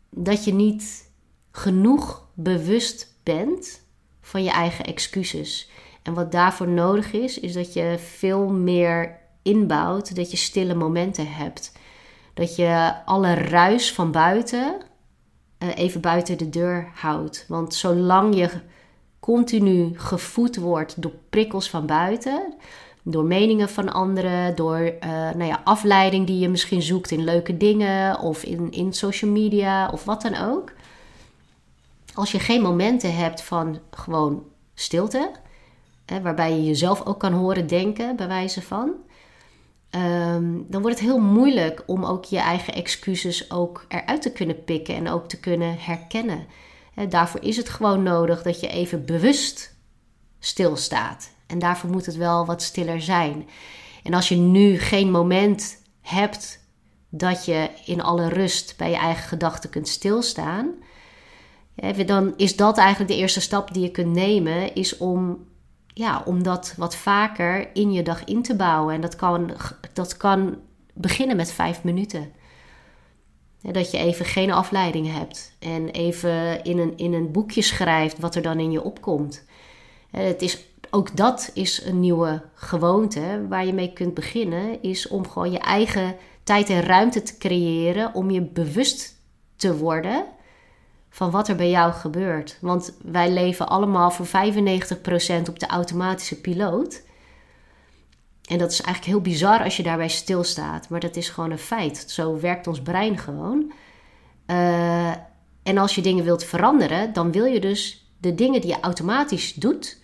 dat 0.09 0.43
je 0.43 0.53
niet 0.53 1.09
genoeg 1.51 2.27
bewust 2.33 3.15
bent 3.23 3.81
van 4.21 4.43
je 4.43 4.51
eigen 4.51 4.85
excuses. 4.85 5.69
En 6.01 6.13
wat 6.13 6.31
daarvoor 6.31 6.67
nodig 6.67 7.13
is, 7.13 7.39
is 7.39 7.53
dat 7.53 7.73
je 7.73 7.95
veel 7.99 8.47
meer 8.49 9.19
inbouwt, 9.41 10.15
dat 10.15 10.31
je 10.31 10.37
stille 10.37 10.73
momenten 10.73 11.33
hebt. 11.33 11.71
Dat 12.33 12.55
je 12.55 12.93
alle 13.05 13.33
ruis 13.33 13.93
van 13.93 14.11
buiten 14.11 14.81
uh, 15.63 15.69
even 15.75 16.01
buiten 16.01 16.37
de 16.37 16.49
deur 16.49 16.91
houdt. 16.93 17.45
Want 17.47 17.73
zolang 17.73 18.35
je 18.35 18.49
continu 19.19 19.99
gevoed 19.99 20.55
wordt 20.55 21.01
door 21.01 21.13
prikkels 21.29 21.69
van 21.69 21.85
buiten, 21.85 22.53
door 23.03 23.25
meningen 23.25 23.69
van 23.69 23.93
anderen, 23.93 24.55
door 24.55 24.79
uh, 24.79 25.09
nou 25.09 25.43
ja, 25.43 25.61
afleiding 25.63 26.27
die 26.27 26.39
je 26.39 26.49
misschien 26.49 26.81
zoekt 26.81 27.11
in 27.11 27.23
leuke 27.23 27.57
dingen 27.57 28.19
of 28.19 28.43
in, 28.43 28.71
in 28.71 28.93
social 28.93 29.31
media 29.31 29.89
of 29.89 30.03
wat 30.03 30.21
dan 30.21 30.35
ook. 30.35 30.71
Als 32.13 32.31
je 32.31 32.39
geen 32.39 32.61
momenten 32.61 33.15
hebt 33.15 33.41
van 33.41 33.79
gewoon 33.91 34.43
stilte, 34.73 35.31
hè, 36.05 36.21
waarbij 36.21 36.51
je 36.51 36.65
jezelf 36.65 37.05
ook 37.05 37.19
kan 37.19 37.33
horen 37.33 37.67
denken, 37.67 38.15
bij 38.15 38.27
wijze 38.27 38.61
van, 38.61 38.91
ehm, 39.89 40.53
dan 40.67 40.81
wordt 40.81 40.99
het 40.99 41.07
heel 41.07 41.19
moeilijk 41.19 41.83
om 41.85 42.05
ook 42.05 42.25
je 42.25 42.39
eigen 42.39 42.73
excuses 42.73 43.51
ook 43.51 43.85
eruit 43.87 44.21
te 44.21 44.31
kunnen 44.31 44.63
pikken 44.63 44.95
en 44.95 45.09
ook 45.09 45.27
te 45.27 45.39
kunnen 45.39 45.75
herkennen. 45.79 46.45
Hè, 46.93 47.07
daarvoor 47.07 47.43
is 47.43 47.57
het 47.57 47.69
gewoon 47.69 48.03
nodig 48.03 48.43
dat 48.43 48.59
je 48.59 48.67
even 48.67 49.05
bewust 49.05 49.75
stilstaat. 50.39 51.31
En 51.51 51.59
daarvoor 51.59 51.89
moet 51.89 52.05
het 52.05 52.15
wel 52.15 52.45
wat 52.45 52.61
stiller 52.61 53.01
zijn. 53.01 53.47
En 54.03 54.13
als 54.13 54.29
je 54.29 54.35
nu 54.35 54.79
geen 54.79 55.11
moment 55.11 55.83
hebt 56.01 56.59
dat 57.09 57.45
je 57.45 57.69
in 57.85 58.01
alle 58.01 58.29
rust 58.29 58.77
bij 58.77 58.89
je 58.89 58.95
eigen 58.95 59.23
gedachten 59.23 59.69
kunt 59.69 59.87
stilstaan, 59.87 60.73
dan 62.05 62.33
is 62.37 62.55
dat 62.55 62.77
eigenlijk 62.77 63.11
de 63.11 63.17
eerste 63.17 63.41
stap 63.41 63.73
die 63.73 63.83
je 63.83 63.91
kunt 63.91 64.13
nemen, 64.13 64.75
is 64.75 64.97
om, 64.97 65.45
ja, 65.87 66.21
om 66.25 66.43
dat 66.43 66.73
wat 66.77 66.95
vaker 66.95 67.75
in 67.75 67.91
je 67.91 68.03
dag 68.03 68.23
in 68.23 68.41
te 68.41 68.55
bouwen. 68.55 68.93
En 68.95 69.01
dat 69.01 69.15
kan, 69.15 69.51
dat 69.93 70.17
kan 70.17 70.57
beginnen 70.93 71.35
met 71.35 71.51
vijf 71.51 71.83
minuten. 71.83 72.31
Dat 73.61 73.91
je 73.91 73.97
even 73.97 74.25
geen 74.25 74.51
afleiding 74.51 75.13
hebt 75.13 75.55
en 75.59 75.89
even 75.89 76.63
in 76.63 76.77
een, 76.77 76.97
in 76.97 77.13
een 77.13 77.31
boekje 77.31 77.61
schrijft 77.61 78.19
wat 78.19 78.35
er 78.35 78.41
dan 78.41 78.59
in 78.59 78.71
je 78.71 78.83
opkomt. 78.83 79.45
Het 80.11 80.41
is 80.41 80.70
ook 80.91 81.17
dat 81.17 81.51
is 81.53 81.83
een 81.85 81.99
nieuwe 81.99 82.41
gewoonte 82.53 83.45
waar 83.49 83.65
je 83.65 83.73
mee 83.73 83.93
kunt 83.93 84.13
beginnen. 84.13 84.81
Is 84.81 85.07
om 85.07 85.27
gewoon 85.27 85.51
je 85.51 85.59
eigen 85.59 86.15
tijd 86.43 86.69
en 86.69 86.81
ruimte 86.81 87.21
te 87.23 87.37
creëren 87.37 88.13
om 88.13 88.31
je 88.31 88.41
bewust 88.41 89.15
te 89.55 89.77
worden 89.77 90.25
van 91.09 91.31
wat 91.31 91.47
er 91.47 91.55
bij 91.55 91.69
jou 91.69 91.93
gebeurt. 91.93 92.57
Want 92.61 92.93
wij 93.03 93.31
leven 93.31 93.67
allemaal 93.67 94.11
voor 94.11 94.25
95% 94.25 94.29
op 95.49 95.59
de 95.59 95.67
automatische 95.67 96.41
piloot. 96.41 97.03
En 98.49 98.57
dat 98.57 98.71
is 98.71 98.81
eigenlijk 98.81 99.15
heel 99.15 99.33
bizar 99.33 99.63
als 99.63 99.77
je 99.77 99.83
daarbij 99.83 100.07
stilstaat. 100.07 100.89
Maar 100.89 100.99
dat 100.99 101.15
is 101.15 101.29
gewoon 101.29 101.51
een 101.51 101.57
feit. 101.57 102.03
Zo 102.07 102.39
werkt 102.39 102.67
ons 102.67 102.81
brein 102.81 103.17
gewoon. 103.17 103.71
Uh, 104.47 105.09
en 105.63 105.77
als 105.77 105.95
je 105.95 106.01
dingen 106.01 106.23
wilt 106.23 106.43
veranderen, 106.43 107.13
dan 107.13 107.31
wil 107.31 107.45
je 107.45 107.59
dus 107.59 108.11
de 108.17 108.35
dingen 108.35 108.61
die 108.61 108.69
je 108.69 108.79
automatisch 108.79 109.53
doet, 109.53 110.00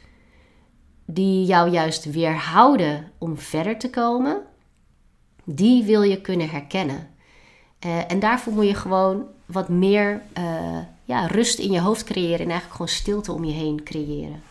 die 1.10 1.46
jou 1.46 1.70
juist 1.70 2.12
weerhouden 2.12 3.12
om 3.17 3.38
verder 3.38 3.78
te 3.78 3.89
komen, 3.89 4.41
die 5.43 5.84
wil 5.84 6.02
je 6.02 6.22
kunnen 6.22 6.50
herkennen. 6.50 7.08
Uh, 7.86 8.12
en 8.12 8.20
daarvoor 8.20 8.54
moet 8.54 8.67
je 8.67 8.74
gewoon 8.74 9.26
wat 9.46 9.70
meer 9.70 10.22
uh, 10.38 10.78
ja, 11.04 11.26
rust 11.26 11.60
in 11.60 11.72
je 11.72 11.82
hoofd 11.82 12.04
creëren 12.04 12.39
en 12.39 12.50
eigenlijk 12.50 12.72
gewoon 12.72 12.88
stilte 12.88 13.32
om 13.32 13.43
je 13.43 13.54
heen 13.54 13.84
creëren. 13.84 14.41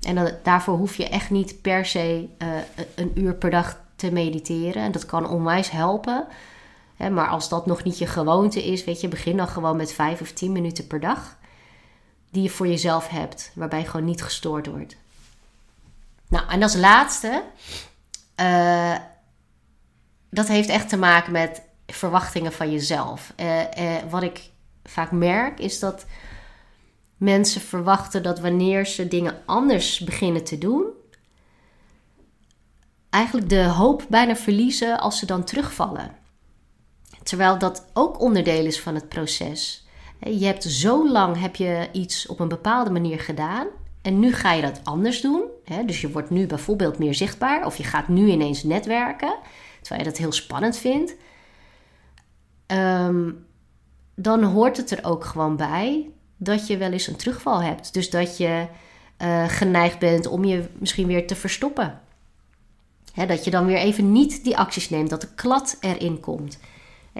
En 0.00 0.38
daarvoor 0.42 0.76
hoef 0.76 0.96
je 0.96 1.08
echt 1.08 1.30
niet 1.30 1.60
per 1.62 1.86
se 1.86 2.28
uh, 2.38 2.48
een 2.94 3.12
uur 3.14 3.34
per 3.34 3.50
dag 3.50 3.80
te 3.96 4.12
mediteren. 4.12 4.82
En 4.82 4.92
dat 4.92 5.06
kan 5.06 5.28
onwijs 5.28 5.70
helpen. 5.70 6.26
Hè, 6.96 7.10
maar 7.10 7.28
als 7.28 7.48
dat 7.48 7.66
nog 7.66 7.84
niet 7.84 7.98
je 7.98 8.06
gewoonte 8.06 8.64
is, 8.64 8.84
weet 8.84 9.00
je, 9.00 9.08
begin 9.08 9.36
dan 9.36 9.48
gewoon 9.48 9.76
met 9.76 9.92
vijf 9.92 10.20
of 10.20 10.32
tien 10.32 10.52
minuten 10.52 10.86
per 10.86 11.00
dag. 11.00 11.38
Die 12.30 12.42
je 12.42 12.50
voor 12.50 12.66
jezelf 12.66 13.08
hebt, 13.08 13.52
waarbij 13.54 13.80
je 13.80 13.86
gewoon 13.86 14.06
niet 14.06 14.22
gestoord 14.22 14.66
wordt. 14.66 14.96
Nou, 16.30 16.48
en 16.48 16.62
als 16.62 16.76
laatste, 16.76 17.42
uh, 18.40 18.96
dat 20.30 20.48
heeft 20.48 20.68
echt 20.68 20.88
te 20.88 20.96
maken 20.96 21.32
met 21.32 21.62
verwachtingen 21.86 22.52
van 22.52 22.70
jezelf. 22.70 23.32
Uh, 23.36 23.60
uh, 23.60 23.96
wat 24.10 24.22
ik 24.22 24.50
vaak 24.84 25.10
merk 25.10 25.58
is 25.58 25.78
dat 25.78 26.06
mensen 27.16 27.60
verwachten 27.60 28.22
dat 28.22 28.40
wanneer 28.40 28.86
ze 28.86 29.08
dingen 29.08 29.42
anders 29.46 30.00
beginnen 30.00 30.44
te 30.44 30.58
doen, 30.58 30.86
eigenlijk 33.10 33.48
de 33.48 33.64
hoop 33.64 34.06
bijna 34.08 34.36
verliezen 34.36 35.00
als 35.00 35.18
ze 35.18 35.26
dan 35.26 35.44
terugvallen. 35.44 36.16
Terwijl 37.22 37.58
dat 37.58 37.86
ook 37.92 38.20
onderdeel 38.20 38.64
is 38.64 38.80
van 38.80 38.94
het 38.94 39.08
proces. 39.08 39.86
Je 40.20 40.44
hebt 40.44 40.64
zo 40.64 41.10
lang 41.10 41.40
heb 41.40 41.56
je 41.56 41.88
iets 41.92 42.26
op 42.26 42.40
een 42.40 42.48
bepaalde 42.48 42.90
manier 42.90 43.20
gedaan 43.20 43.66
en 44.02 44.18
nu 44.18 44.32
ga 44.32 44.52
je 44.52 44.62
dat 44.62 44.80
anders 44.84 45.20
doen. 45.20 45.42
Dus 45.86 46.00
je 46.00 46.10
wordt 46.10 46.30
nu 46.30 46.46
bijvoorbeeld 46.46 46.98
meer 46.98 47.14
zichtbaar 47.14 47.66
of 47.66 47.76
je 47.76 47.84
gaat 47.84 48.08
nu 48.08 48.30
ineens 48.30 48.62
netwerken, 48.62 49.36
terwijl 49.80 50.04
je 50.04 50.10
dat 50.10 50.18
heel 50.18 50.32
spannend 50.32 50.76
vindt. 50.76 51.14
Um, 52.66 53.46
dan 54.14 54.42
hoort 54.42 54.76
het 54.76 54.90
er 54.90 55.04
ook 55.04 55.24
gewoon 55.24 55.56
bij 55.56 56.10
dat 56.36 56.66
je 56.66 56.76
wel 56.76 56.90
eens 56.90 57.06
een 57.06 57.16
terugval 57.16 57.62
hebt. 57.62 57.94
Dus 57.94 58.10
dat 58.10 58.36
je 58.36 58.66
uh, 59.22 59.48
geneigd 59.48 59.98
bent 59.98 60.26
om 60.26 60.44
je 60.44 60.68
misschien 60.78 61.06
weer 61.06 61.26
te 61.26 61.36
verstoppen. 61.36 62.00
dat 63.14 63.44
je 63.44 63.50
dan 63.50 63.66
weer 63.66 63.76
even 63.76 64.12
niet 64.12 64.44
die 64.44 64.56
acties 64.56 64.90
neemt, 64.90 65.10
dat 65.10 65.20
de 65.20 65.34
klad 65.34 65.76
erin 65.80 66.20
komt. 66.20 66.58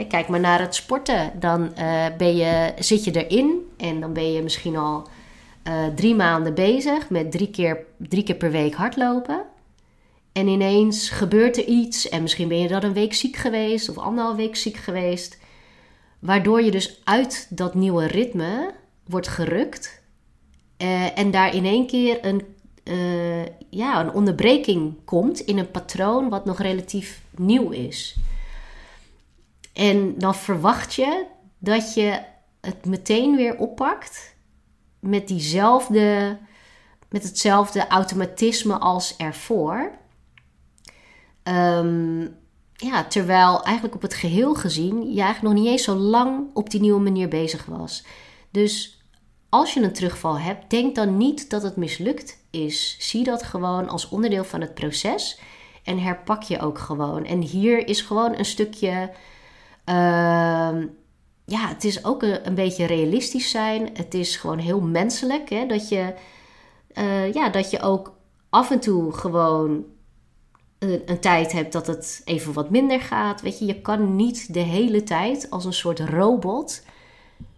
kijk 0.08 0.28
maar 0.28 0.40
naar 0.40 0.60
het 0.60 0.74
sporten. 0.74 1.32
Dan 1.40 1.72
uh, 1.78 2.06
ben 2.18 2.36
je, 2.36 2.72
zit 2.78 3.04
je 3.04 3.26
erin 3.26 3.70
en 3.76 4.00
dan 4.00 4.12
ben 4.12 4.32
je 4.32 4.42
misschien 4.42 4.76
al 4.76 5.08
uh, 5.64 5.86
drie 5.86 6.14
maanden 6.14 6.54
bezig 6.54 7.10
met 7.10 7.30
drie 7.30 7.50
keer, 7.50 7.84
drie 7.96 8.22
keer 8.22 8.34
per 8.34 8.50
week 8.50 8.74
hardlopen. 8.74 9.44
En 10.32 10.46
ineens 10.46 11.08
gebeurt 11.08 11.56
er 11.56 11.64
iets 11.64 12.08
en 12.08 12.22
misschien 12.22 12.48
ben 12.48 12.58
je 12.58 12.68
dan 12.68 12.84
een 12.84 12.92
week 12.92 13.14
ziek 13.14 13.36
geweest 13.36 13.88
of 13.88 13.98
anderhalf 13.98 14.36
week 14.36 14.56
ziek 14.56 14.76
geweest. 14.76 15.38
Waardoor 16.18 16.62
je 16.62 16.70
dus 16.70 17.00
uit 17.04 17.46
dat 17.50 17.74
nieuwe 17.74 18.06
ritme 18.06 18.74
wordt 19.06 19.28
gerukt. 19.28 20.02
Uh, 20.78 21.18
en 21.18 21.30
daar 21.30 21.54
in 21.54 21.64
één 21.64 21.86
keer 21.86 22.24
een, 22.24 22.42
uh, 22.84 23.46
ja, 23.70 24.00
een 24.00 24.12
onderbreking 24.12 24.94
komt 25.04 25.40
in 25.40 25.58
een 25.58 25.70
patroon 25.70 26.28
wat 26.28 26.44
nog 26.44 26.58
relatief 26.58 27.22
nieuw 27.36 27.70
is. 27.70 28.16
En 29.72 30.18
dan 30.18 30.34
verwacht 30.34 30.94
je 30.94 31.24
dat 31.58 31.94
je 31.94 32.20
het 32.60 32.84
meteen 32.84 33.36
weer 33.36 33.58
oppakt 33.58 34.34
met 35.00 35.28
diezelfde, 35.28 36.38
met 37.08 37.22
hetzelfde 37.22 37.86
automatisme 37.86 38.78
als 38.78 39.16
ervoor. 39.16 39.90
Um, 41.44 42.38
ja, 42.72 43.04
terwijl 43.04 43.62
eigenlijk 43.62 43.94
op 43.94 44.02
het 44.02 44.14
geheel 44.14 44.54
gezien 44.54 45.12
je 45.14 45.20
eigenlijk 45.20 45.54
nog 45.54 45.64
niet 45.64 45.72
eens 45.72 45.84
zo 45.84 45.94
lang 45.94 46.50
op 46.54 46.70
die 46.70 46.80
nieuwe 46.80 47.00
manier 47.00 47.28
bezig 47.28 47.64
was. 47.64 48.04
Dus 48.50 49.02
als 49.48 49.74
je 49.74 49.82
een 49.82 49.92
terugval 49.92 50.38
hebt, 50.38 50.70
denk 50.70 50.94
dan 50.94 51.16
niet 51.16 51.50
dat 51.50 51.62
het 51.62 51.76
mislukt 51.76 52.38
is. 52.50 52.96
Zie 52.98 53.24
dat 53.24 53.42
gewoon 53.42 53.88
als 53.88 54.08
onderdeel 54.08 54.44
van 54.44 54.60
het 54.60 54.74
proces 54.74 55.40
en 55.84 55.98
herpak 55.98 56.42
je 56.42 56.60
ook 56.60 56.78
gewoon. 56.78 57.24
En 57.24 57.40
hier 57.40 57.88
is 57.88 58.00
gewoon 58.00 58.38
een 58.38 58.44
stukje, 58.44 59.10
uh, 59.86 60.76
ja, 61.44 61.68
het 61.68 61.84
is 61.84 62.04
ook 62.04 62.22
een, 62.22 62.54
beetje 62.54 62.86
realistisch 62.86 63.50
zijn. 63.50 63.90
Het 63.94 64.14
is 64.14 64.36
gewoon 64.36 64.58
heel 64.58 64.80
menselijk. 64.80 65.50
Hè? 65.50 65.66
Dat, 65.66 65.88
je, 65.88 66.14
uh, 66.94 67.32
ja, 67.32 67.48
dat 67.48 67.70
je 67.70 67.80
ook 67.80 68.14
af 68.50 68.70
en 68.70 68.80
toe 68.80 69.12
gewoon 69.12 69.84
een, 70.78 71.02
een, 71.06 71.20
tijd 71.20 71.52
hebt 71.52 71.72
dat 71.72 71.86
het 71.86 72.22
even 72.24 72.52
wat 72.52 72.70
minder 72.70 73.00
gaat. 73.00 73.40
Weet 73.40 73.58
je, 73.58 73.64
je 73.64 73.80
kan 73.80 74.16
niet 74.16 74.54
de 74.54 74.60
hele 74.60 75.02
tijd 75.02 75.50
als 75.50 75.64
een 75.64 75.72
soort 75.72 76.00
robot 76.00 76.82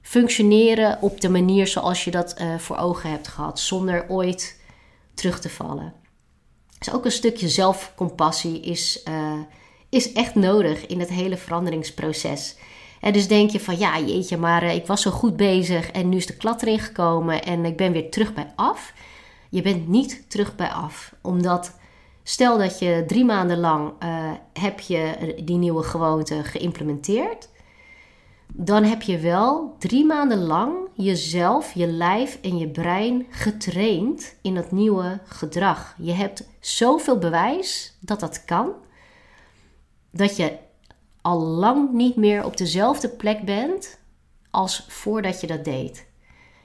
functioneren 0.03 0.99
op 1.01 1.21
de 1.21 1.29
manier 1.29 1.67
zoals 1.67 2.05
je 2.05 2.11
dat 2.11 2.41
uh, 2.41 2.59
voor 2.59 2.77
ogen 2.77 3.11
hebt 3.11 3.29
gehad, 3.29 3.61
zonder 3.61 4.09
ooit 4.09 4.61
terug 5.15 5.41
te 5.41 5.49
vallen. 5.49 5.95
Dus 6.79 6.93
ook 6.93 7.05
een 7.05 7.13
stukje 7.13 7.49
zelfcompassie 7.49 8.61
is, 8.61 9.03
uh, 9.09 9.41
is 9.89 10.13
echt 10.13 10.35
nodig 10.35 10.87
in 10.87 11.01
het 11.01 11.09
hele 11.09 11.37
veranderingsproces. 11.37 12.57
En 13.03 13.13
dus 13.13 13.29
denk 13.29 13.51
je 13.51 13.61
van 13.61 13.79
ja, 13.79 13.99
jeetje, 13.99 14.37
maar 14.37 14.63
uh, 14.63 14.75
ik 14.75 14.87
was 14.87 15.03
zo 15.03 15.11
goed 15.11 15.37
bezig 15.37 15.91
en 15.91 16.09
nu 16.09 16.17
is 16.17 16.27
de 16.27 16.37
klat 16.37 16.63
erin 16.63 16.79
gekomen 16.79 17.43
en 17.43 17.65
ik 17.65 17.77
ben 17.77 17.93
weer 17.93 18.11
terug 18.11 18.35
bij 18.35 18.53
af. 18.55 18.93
Je 19.51 19.63
bent 19.63 19.89
niet 19.89 20.31
terug 20.31 20.57
bij 20.57 20.69
af, 20.69 21.15
omdat 21.21 21.79
stel 22.23 22.59
dat 22.59 22.79
je 22.79 23.05
drie 23.07 23.25
maanden 23.25 23.59
lang 23.59 23.93
uh, 24.03 24.31
heb 24.53 24.81
je 24.81 25.35
die 25.45 25.57
nieuwe 25.57 25.83
gewoonte 25.83 26.45
geïmplementeerd 26.45 27.49
dan 28.55 28.85
heb 28.85 29.03
je 29.03 29.19
wel 29.19 29.77
drie 29.79 30.05
maanden 30.05 30.43
lang 30.43 30.75
jezelf, 30.95 31.73
je 31.75 31.87
lijf 31.87 32.39
en 32.43 32.59
je 32.59 32.69
brein 32.69 33.27
getraind 33.31 34.35
in 34.43 34.55
dat 34.55 34.71
nieuwe 34.71 35.21
gedrag. 35.25 35.95
Je 35.99 36.13
hebt 36.13 36.49
zoveel 36.61 37.19
bewijs 37.19 37.97
dat 38.01 38.21
dat 38.21 38.45
kan, 38.45 38.73
dat 40.11 40.37
je 40.37 40.59
al 41.23 41.39
lang 41.41 41.93
niet 41.93 42.17
meer 42.17 42.45
op 42.45 42.57
dezelfde 42.57 43.09
plek 43.09 43.45
bent 43.45 44.01
als 44.51 44.85
voordat 44.89 45.41
je 45.41 45.47
dat 45.47 45.65
deed. 45.65 46.07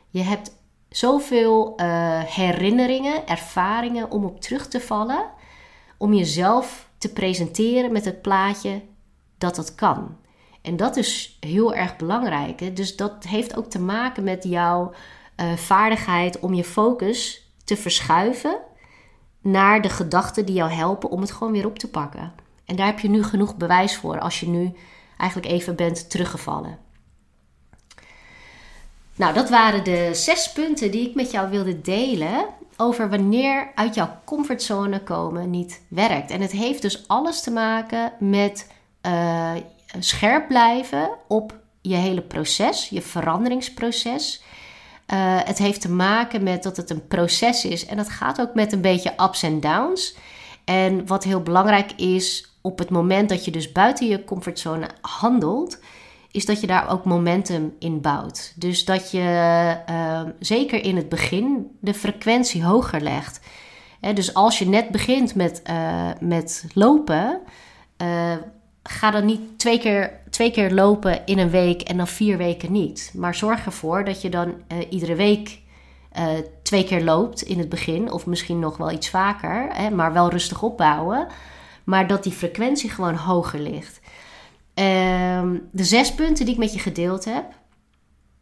Je 0.09 0.21
hebt 0.21 0.55
zoveel 0.89 1.73
uh, 1.81 2.19
herinneringen, 2.23 3.27
ervaringen 3.27 4.11
om 4.11 4.25
op 4.25 4.41
terug 4.41 4.67
te 4.67 4.79
vallen, 4.79 5.25
om 5.97 6.13
jezelf 6.13 6.89
te 6.97 7.13
presenteren 7.13 7.91
met 7.91 8.05
het 8.05 8.21
plaatje 8.21 8.81
dat 9.37 9.55
dat 9.55 9.75
kan. 9.75 10.17
En 10.61 10.77
dat 10.77 10.95
is 10.95 11.37
heel 11.39 11.75
erg 11.75 11.95
belangrijk. 11.95 12.59
Hè? 12.59 12.73
Dus 12.73 12.95
dat 12.95 13.23
heeft 13.23 13.57
ook 13.57 13.69
te 13.69 13.79
maken 13.79 14.23
met 14.23 14.43
jouw 14.43 14.93
uh, 15.37 15.53
vaardigheid 15.53 16.39
om 16.39 16.53
je 16.53 16.63
focus 16.63 17.51
te 17.63 17.77
verschuiven 17.77 18.59
naar 19.41 19.81
de 19.81 19.89
gedachten 19.89 20.45
die 20.45 20.55
jou 20.55 20.71
helpen 20.71 21.09
om 21.09 21.21
het 21.21 21.31
gewoon 21.31 21.53
weer 21.53 21.65
op 21.65 21.79
te 21.79 21.89
pakken. 21.89 22.33
En 22.67 22.75
daar 22.75 22.85
heb 22.85 22.99
je 22.99 23.09
nu 23.09 23.23
genoeg 23.23 23.55
bewijs 23.55 23.95
voor 23.95 24.19
als 24.19 24.39
je 24.39 24.47
nu 24.47 24.73
eigenlijk 25.17 25.51
even 25.51 25.75
bent 25.75 26.09
teruggevallen. 26.09 26.77
Nou, 29.15 29.33
dat 29.33 29.49
waren 29.49 29.83
de 29.83 30.09
zes 30.13 30.51
punten 30.51 30.91
die 30.91 31.09
ik 31.09 31.15
met 31.15 31.31
jou 31.31 31.49
wilde 31.49 31.81
delen 31.81 32.45
over 32.77 33.09
wanneer 33.09 33.71
uit 33.75 33.95
jouw 33.95 34.19
comfortzone 34.25 35.03
komen 35.03 35.49
niet 35.49 35.81
werkt. 35.87 36.31
En 36.31 36.41
het 36.41 36.51
heeft 36.51 36.81
dus 36.81 37.07
alles 37.07 37.41
te 37.41 37.51
maken 37.51 38.13
met 38.19 38.71
uh, 39.01 39.51
scherp 39.99 40.47
blijven 40.47 41.09
op 41.27 41.59
je 41.81 41.95
hele 41.95 42.21
proces, 42.21 42.89
je 42.89 43.01
veranderingsproces. 43.01 44.41
Uh, 45.13 45.39
het 45.43 45.57
heeft 45.57 45.81
te 45.81 45.91
maken 45.91 46.43
met 46.43 46.63
dat 46.63 46.77
het 46.77 46.89
een 46.89 47.07
proces 47.07 47.65
is 47.65 47.85
en 47.85 47.97
dat 47.97 48.09
gaat 48.09 48.41
ook 48.41 48.53
met 48.53 48.71
een 48.71 48.81
beetje 48.81 49.13
ups 49.17 49.43
en 49.43 49.59
downs. 49.59 50.15
En 50.65 51.07
wat 51.07 51.23
heel 51.23 51.41
belangrijk 51.41 51.91
is 51.91 52.56
op 52.67 52.79
het 52.79 52.89
moment 52.89 53.29
dat 53.29 53.45
je 53.45 53.51
dus 53.51 53.71
buiten 53.71 54.07
je 54.07 54.23
comfortzone 54.23 54.87
handelt, 55.01 55.79
is 56.31 56.45
dat 56.45 56.61
je 56.61 56.67
daar 56.67 56.89
ook 56.89 57.05
momentum 57.05 57.75
in 57.79 58.01
bouwt. 58.01 58.53
Dus 58.55 58.85
dat 58.85 59.11
je 59.11 59.75
uh, 59.89 60.21
zeker 60.39 60.83
in 60.83 60.95
het 60.95 61.09
begin 61.09 61.77
de 61.79 61.93
frequentie 61.93 62.63
hoger 62.63 63.01
legt. 63.01 63.39
dus 64.13 64.33
als 64.33 64.59
je 64.59 64.67
net 64.67 64.89
begint 64.89 65.35
met, 65.35 65.61
uh, 65.69 66.09
met 66.19 66.65
lopen, 66.73 67.39
ga 68.83 69.11
dan 69.11 69.25
niet 69.25 69.59
twee 69.59 69.79
keer, 69.79 70.11
twee 70.29 70.51
keer 70.51 70.71
lopen 70.71 71.25
in 71.25 71.39
een 71.39 71.49
week 71.49 71.81
en 71.81 71.97
dan 71.97 72.07
vier 72.07 72.37
weken 72.37 72.71
niet. 72.71 73.11
Maar 73.15 73.35
zorg 73.35 73.65
ervoor 73.65 74.05
dat 74.05 74.21
je 74.21 74.29
dan 74.29 74.47
uh, 74.47 74.77
iedere 74.89 75.15
week 75.15 75.59
twee 76.61 76.83
keer 76.83 77.03
loopt 77.03 77.41
in 77.41 77.59
het 77.59 77.69
begin. 77.69 78.11
Of 78.11 78.25
misschien 78.25 78.59
nog 78.59 78.77
wel 78.77 78.91
iets 78.91 79.09
vaker. 79.09 79.71
Maar 79.93 80.13
wel 80.13 80.29
rustig 80.29 80.63
opbouwen. 80.63 81.27
Maar 81.87 82.07
dat 82.07 82.23
die 82.23 82.31
frequentie 82.31 82.89
gewoon 82.89 83.15
hoger 83.15 83.59
ligt. 83.59 83.99
Uh, 84.75 85.51
de 85.71 85.83
zes 85.83 86.13
punten 86.13 86.45
die 86.45 86.53
ik 86.53 86.59
met 86.59 86.73
je 86.73 86.79
gedeeld 86.79 87.25
heb. 87.25 87.45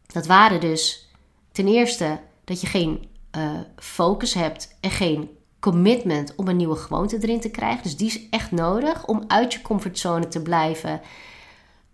Dat 0.06 0.26
waren 0.26 0.60
dus 0.60 1.10
ten 1.52 1.66
eerste 1.66 2.20
dat 2.44 2.60
je 2.60 2.66
geen 2.66 3.08
uh, 3.36 3.50
focus 3.76 4.34
hebt 4.34 4.76
en 4.80 4.90
geen 4.90 5.30
commitment 5.60 6.34
om 6.34 6.48
een 6.48 6.56
nieuwe 6.56 6.76
gewoonte 6.76 7.18
erin 7.20 7.40
te 7.40 7.50
krijgen. 7.50 7.82
Dus 7.82 7.96
die 7.96 8.06
is 8.06 8.28
echt 8.30 8.50
nodig 8.50 9.06
om 9.06 9.24
uit 9.26 9.52
je 9.52 9.62
comfortzone 9.62 10.28
te 10.28 10.42
blijven, 10.42 11.00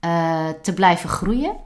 uh, 0.04 0.48
te 0.62 0.74
blijven 0.74 1.08
groeien. 1.08 1.56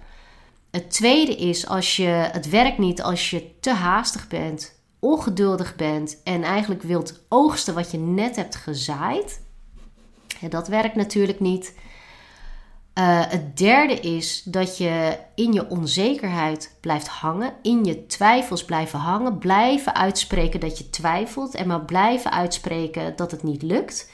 Het 0.70 0.91
tweede 0.91 1.37
is 1.37 1.66
als 1.66 1.97
je 1.97 2.07
het 2.09 2.49
werkt 2.49 2.78
niet 2.78 3.03
als 3.03 3.30
je 3.30 3.61
te 3.61 3.70
haastig 3.70 4.28
bent, 4.28 4.74
ongeduldig 4.99 5.76
bent 5.76 6.22
en 6.24 6.43
eigenlijk 6.43 6.82
wilt 6.82 7.20
oogsten 7.28 7.74
wat 7.74 7.91
je 7.91 7.99
net 7.99 8.37
hebt 8.37 8.57
gezaaid. 8.57 9.45
Dat 10.49 10.68
werkt 10.68 10.97
natuurlijk 10.97 11.41
niet. 11.41 11.74
Uh, 12.99 13.22
het 13.28 13.57
derde 13.57 14.01
is 14.01 14.43
dat 14.43 14.78
je 14.78 15.18
in 15.34 15.53
je 15.53 15.68
onzekerheid 15.68 16.76
blijft 16.80 17.09
hangen, 17.09 17.53
in 17.62 17.84
je 17.84 18.07
twijfels 18.07 18.64
blijven 18.64 18.99
hangen, 18.99 19.39
blijven 19.39 19.95
uitspreken 19.95 20.61
dat 20.61 20.78
je 20.78 20.91
twijfelt 20.91 21.55
en 21.55 21.66
maar 21.66 21.84
blijven 21.84 22.32
uitspreken 22.32 23.16
dat 23.16 23.30
het 23.30 23.43
niet 23.43 23.62
lukt. 23.62 24.11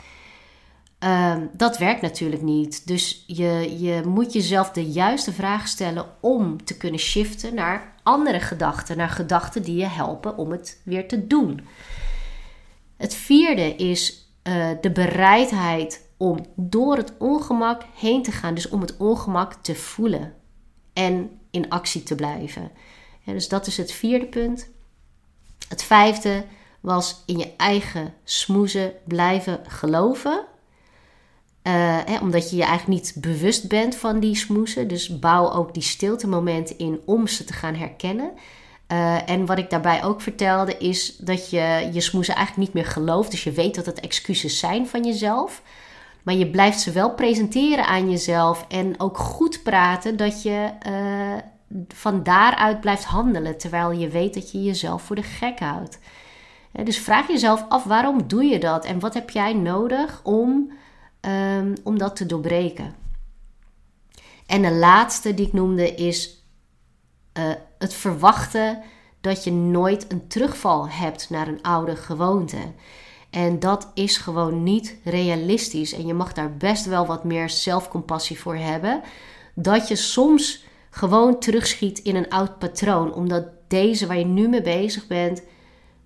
Uh, 1.04 1.36
dat 1.52 1.78
werkt 1.78 2.02
natuurlijk 2.02 2.42
niet. 2.42 2.86
Dus 2.86 3.24
je, 3.26 3.76
je 3.78 4.02
moet 4.06 4.32
jezelf 4.32 4.70
de 4.70 4.90
juiste 4.90 5.32
vraag 5.32 5.68
stellen 5.68 6.06
om 6.20 6.64
te 6.64 6.76
kunnen 6.76 7.00
shiften 7.00 7.54
naar 7.54 7.92
andere 8.02 8.40
gedachten, 8.40 8.96
naar 8.96 9.08
gedachten 9.08 9.62
die 9.62 9.76
je 9.76 9.86
helpen 9.86 10.36
om 10.36 10.50
het 10.50 10.80
weer 10.84 11.08
te 11.08 11.26
doen. 11.26 11.66
Het 12.96 13.14
vierde 13.14 13.76
is 13.76 14.30
uh, 14.42 14.68
de 14.80 14.90
bereidheid 14.90 16.10
om 16.22 16.46
door 16.54 16.96
het 16.96 17.12
ongemak 17.18 17.82
heen 17.94 18.22
te 18.22 18.32
gaan. 18.32 18.54
Dus 18.54 18.68
om 18.68 18.80
het 18.80 18.96
ongemak 18.96 19.54
te 19.54 19.74
voelen 19.74 20.34
en 20.92 21.30
in 21.50 21.68
actie 21.68 22.02
te 22.02 22.14
blijven. 22.14 22.70
dus 23.24 23.48
dat 23.48 23.66
is 23.66 23.76
het 23.76 23.92
vierde 23.92 24.26
punt. 24.26 24.68
Het 25.68 25.82
vijfde 25.82 26.44
was 26.80 27.22
in 27.26 27.38
je 27.38 27.56
eigen 27.56 28.14
smoezen 28.24 28.92
blijven 29.04 29.60
geloven. 29.68 30.44
Uh, 31.62 31.98
omdat 32.20 32.50
je 32.50 32.56
je 32.56 32.64
eigenlijk 32.64 33.00
niet 33.00 33.14
bewust 33.18 33.68
bent 33.68 33.96
van 33.96 34.20
die 34.20 34.36
smoezen. 34.36 34.88
Dus 34.88 35.18
bouw 35.18 35.50
ook 35.50 35.74
die 35.74 35.82
stilte 35.82 36.26
momenten 36.26 36.78
in 36.78 37.00
om 37.04 37.26
ze 37.26 37.44
te 37.44 37.52
gaan 37.52 37.74
herkennen. 37.74 38.32
Uh, 38.92 39.30
en 39.30 39.46
wat 39.46 39.58
ik 39.58 39.70
daarbij 39.70 40.04
ook 40.04 40.20
vertelde 40.20 40.78
is 40.78 41.16
dat 41.16 41.50
je 41.50 41.90
je 41.92 42.00
smoezen 42.00 42.34
eigenlijk 42.34 42.66
niet 42.66 42.82
meer 42.82 42.92
gelooft. 42.92 43.30
Dus 43.30 43.44
je 43.44 43.52
weet 43.52 43.74
dat 43.74 43.86
het 43.86 44.00
excuses 44.00 44.58
zijn 44.58 44.88
van 44.88 45.04
jezelf. 45.04 45.62
Maar 46.22 46.34
je 46.34 46.50
blijft 46.50 46.80
ze 46.80 46.92
wel 46.92 47.14
presenteren 47.14 47.86
aan 47.86 48.10
jezelf 48.10 48.64
en 48.68 49.00
ook 49.00 49.18
goed 49.18 49.62
praten 49.62 50.16
dat 50.16 50.42
je 50.42 50.70
uh, 50.86 51.36
van 51.88 52.22
daaruit 52.22 52.80
blijft 52.80 53.04
handelen, 53.04 53.58
terwijl 53.58 53.90
je 53.90 54.08
weet 54.08 54.34
dat 54.34 54.50
je 54.50 54.62
jezelf 54.62 55.02
voor 55.02 55.16
de 55.16 55.22
gek 55.22 55.58
houdt. 55.58 55.98
dus 56.84 56.98
vraag 56.98 57.28
jezelf 57.28 57.64
af 57.68 57.84
waarom 57.84 58.28
doe 58.28 58.44
je 58.44 58.58
dat 58.58 58.84
en 58.84 59.00
wat 59.00 59.14
heb 59.14 59.30
jij 59.30 59.52
nodig 59.52 60.20
om, 60.22 60.72
um, 61.20 61.74
om 61.82 61.98
dat 61.98 62.16
te 62.16 62.26
doorbreken. 62.26 62.94
En 64.46 64.62
de 64.62 64.72
laatste 64.72 65.34
die 65.34 65.46
ik 65.46 65.52
noemde 65.52 65.94
is 65.94 66.44
uh, 67.38 67.44
het 67.78 67.94
verwachten 67.94 68.82
dat 69.20 69.44
je 69.44 69.52
nooit 69.52 70.12
een 70.12 70.28
terugval 70.28 70.88
hebt 70.88 71.30
naar 71.30 71.48
een 71.48 71.62
oude 71.62 71.96
gewoonte. 71.96 72.58
En 73.32 73.58
dat 73.58 73.90
is 73.94 74.16
gewoon 74.16 74.62
niet 74.62 74.96
realistisch. 75.04 75.92
En 75.92 76.06
je 76.06 76.14
mag 76.14 76.32
daar 76.32 76.56
best 76.56 76.86
wel 76.86 77.06
wat 77.06 77.24
meer 77.24 77.50
zelfcompassie 77.50 78.40
voor 78.40 78.56
hebben. 78.56 79.02
Dat 79.54 79.88
je 79.88 79.96
soms 79.96 80.64
gewoon 80.90 81.38
terugschiet 81.38 81.98
in 81.98 82.16
een 82.16 82.28
oud 82.28 82.58
patroon. 82.58 83.14
Omdat 83.14 83.44
deze 83.68 84.06
waar 84.06 84.18
je 84.18 84.24
nu 84.24 84.48
mee 84.48 84.62
bezig 84.62 85.06
bent 85.06 85.42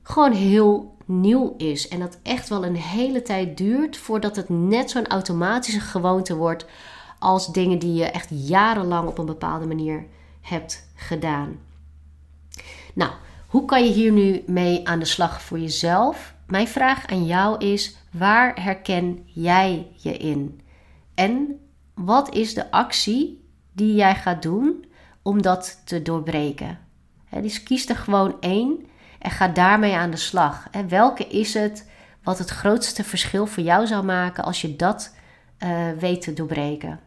gewoon 0.03 0.33
heel 0.33 0.97
nieuw 1.05 1.55
is. 1.57 1.89
En 1.89 2.01
dat 2.01 2.19
echt 2.23 2.49
wel 2.49 2.65
een 2.65 2.77
hele 2.77 3.23
tijd 3.23 3.57
duurt 3.57 3.97
voordat 3.97 4.37
het 4.37 4.49
net 4.49 4.91
zo'n 4.91 5.07
automatische 5.07 5.81
gewoonte 5.81 6.37
wordt 6.37 6.67
als 7.19 7.53
dingen 7.53 7.79
die 7.79 7.95
je 7.95 8.05
echt 8.05 8.29
jarenlang 8.31 9.09
op 9.09 9.19
een 9.19 9.27
bepaalde 9.27 9.67
manier 9.67 10.07
hebt 10.41 10.89
gedaan. 10.95 11.59
Nou, 12.95 13.11
hoe 13.47 13.65
kan 13.65 13.85
je 13.85 13.93
hier 13.93 14.13
nu 14.13 14.43
mee 14.47 14.89
aan 14.89 14.99
de 14.99 15.05
slag 15.05 15.43
voor 15.43 15.59
jezelf? 15.59 16.35
Mijn 16.47 16.69
vraag 16.69 17.07
aan 17.07 17.27
jou 17.27 17.65
is: 17.65 17.97
waar 18.11 18.63
herken 18.63 19.23
jij 19.27 19.87
je 19.97 20.17
in? 20.17 20.61
En 21.15 21.61
wat 21.95 22.35
is 22.35 22.55
de 22.55 22.71
actie 22.71 23.45
die 23.73 23.95
jij 23.95 24.15
gaat 24.15 24.43
doen 24.43 24.85
om 25.23 25.43
dat 25.43 25.81
te 25.85 26.03
doorbreken. 26.03 26.79
dus 27.31 27.63
kies 27.63 27.89
er 27.89 27.97
gewoon 27.97 28.37
één 28.41 28.87
en 29.19 29.31
ga 29.31 29.49
daarmee 29.49 29.95
aan 29.95 30.11
de 30.11 30.17
slag. 30.17 30.69
Welke 30.89 31.27
is 31.27 31.55
het 31.55 31.89
wat 32.23 32.39
het 32.39 32.51
grootste 32.51 33.05
verschil 33.05 33.47
voor 33.47 33.63
jou 33.63 33.87
zou 33.87 34.05
maken 34.05 34.45
als 34.45 34.61
je 34.61 34.77
dat 34.77 35.15
uh, 35.59 35.91
weet 35.99 36.23
te 36.23 36.33
doorbreken? 36.33 37.01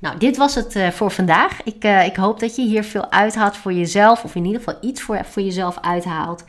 Nou, 0.00 0.18
dit 0.18 0.36
was 0.36 0.54
het 0.54 0.74
uh, 0.74 0.88
voor 0.88 1.10
vandaag. 1.10 1.62
Ik, 1.62 1.84
uh, 1.84 2.06
ik 2.06 2.16
hoop 2.16 2.40
dat 2.40 2.56
je 2.56 2.62
hier 2.62 2.84
veel 2.84 3.10
uithaalt 3.10 3.56
voor 3.56 3.72
jezelf, 3.72 4.24
of 4.24 4.34
in 4.34 4.44
ieder 4.44 4.62
geval 4.62 4.78
iets 4.80 5.02
voor, 5.02 5.24
voor 5.24 5.42
jezelf 5.42 5.78
uithaalt. 5.80 6.44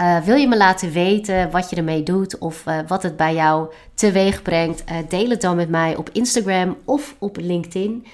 Uh, 0.00 0.20
wil 0.20 0.36
je 0.36 0.48
me 0.48 0.56
laten 0.56 0.90
weten 0.92 1.50
wat 1.50 1.70
je 1.70 1.76
ermee 1.76 2.02
doet 2.02 2.38
of 2.38 2.64
wat 2.86 3.02
het 3.02 3.16
bij 3.16 3.34
jou 3.34 3.72
teweeg 3.94 4.42
brengt? 4.42 4.84
deel 5.08 5.28
het 5.28 5.40
dan 5.40 5.56
met 5.56 5.68
mij 5.68 5.96
op 5.96 6.10
Instagram 6.12 6.76
of 6.84 7.14
op 7.18 7.36
LinkedIn. 7.36 8.06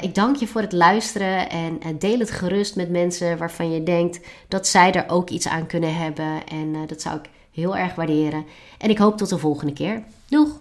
ik 0.00 0.14
dank 0.14 0.36
je 0.36 0.46
voor 0.46 0.60
het 0.60 0.72
luisteren 0.72 1.50
en 1.50 1.98
deel 1.98 2.18
het 2.18 2.30
gerust 2.30 2.76
met 2.76 2.90
mensen 2.90 3.38
waarvan 3.38 3.70
je 3.70 3.82
denkt 3.82 4.20
dat 4.48 4.66
zij 4.66 4.92
er 4.92 5.04
ook 5.08 5.30
iets 5.30 5.48
aan 5.48 5.66
kunnen 5.66 5.96
hebben. 5.96 6.46
En 6.48 6.86
dat 6.86 7.02
zou 7.02 7.16
ik 7.16 7.30
heel 7.52 7.76
erg 7.76 7.94
waarderen. 7.94 8.44
En 8.78 8.90
ik 8.90 8.98
hoop 8.98 9.16
tot 9.16 9.28
de 9.28 9.38
volgende 9.38 9.72
keer. 9.72 10.02
Doeg! 10.28 10.60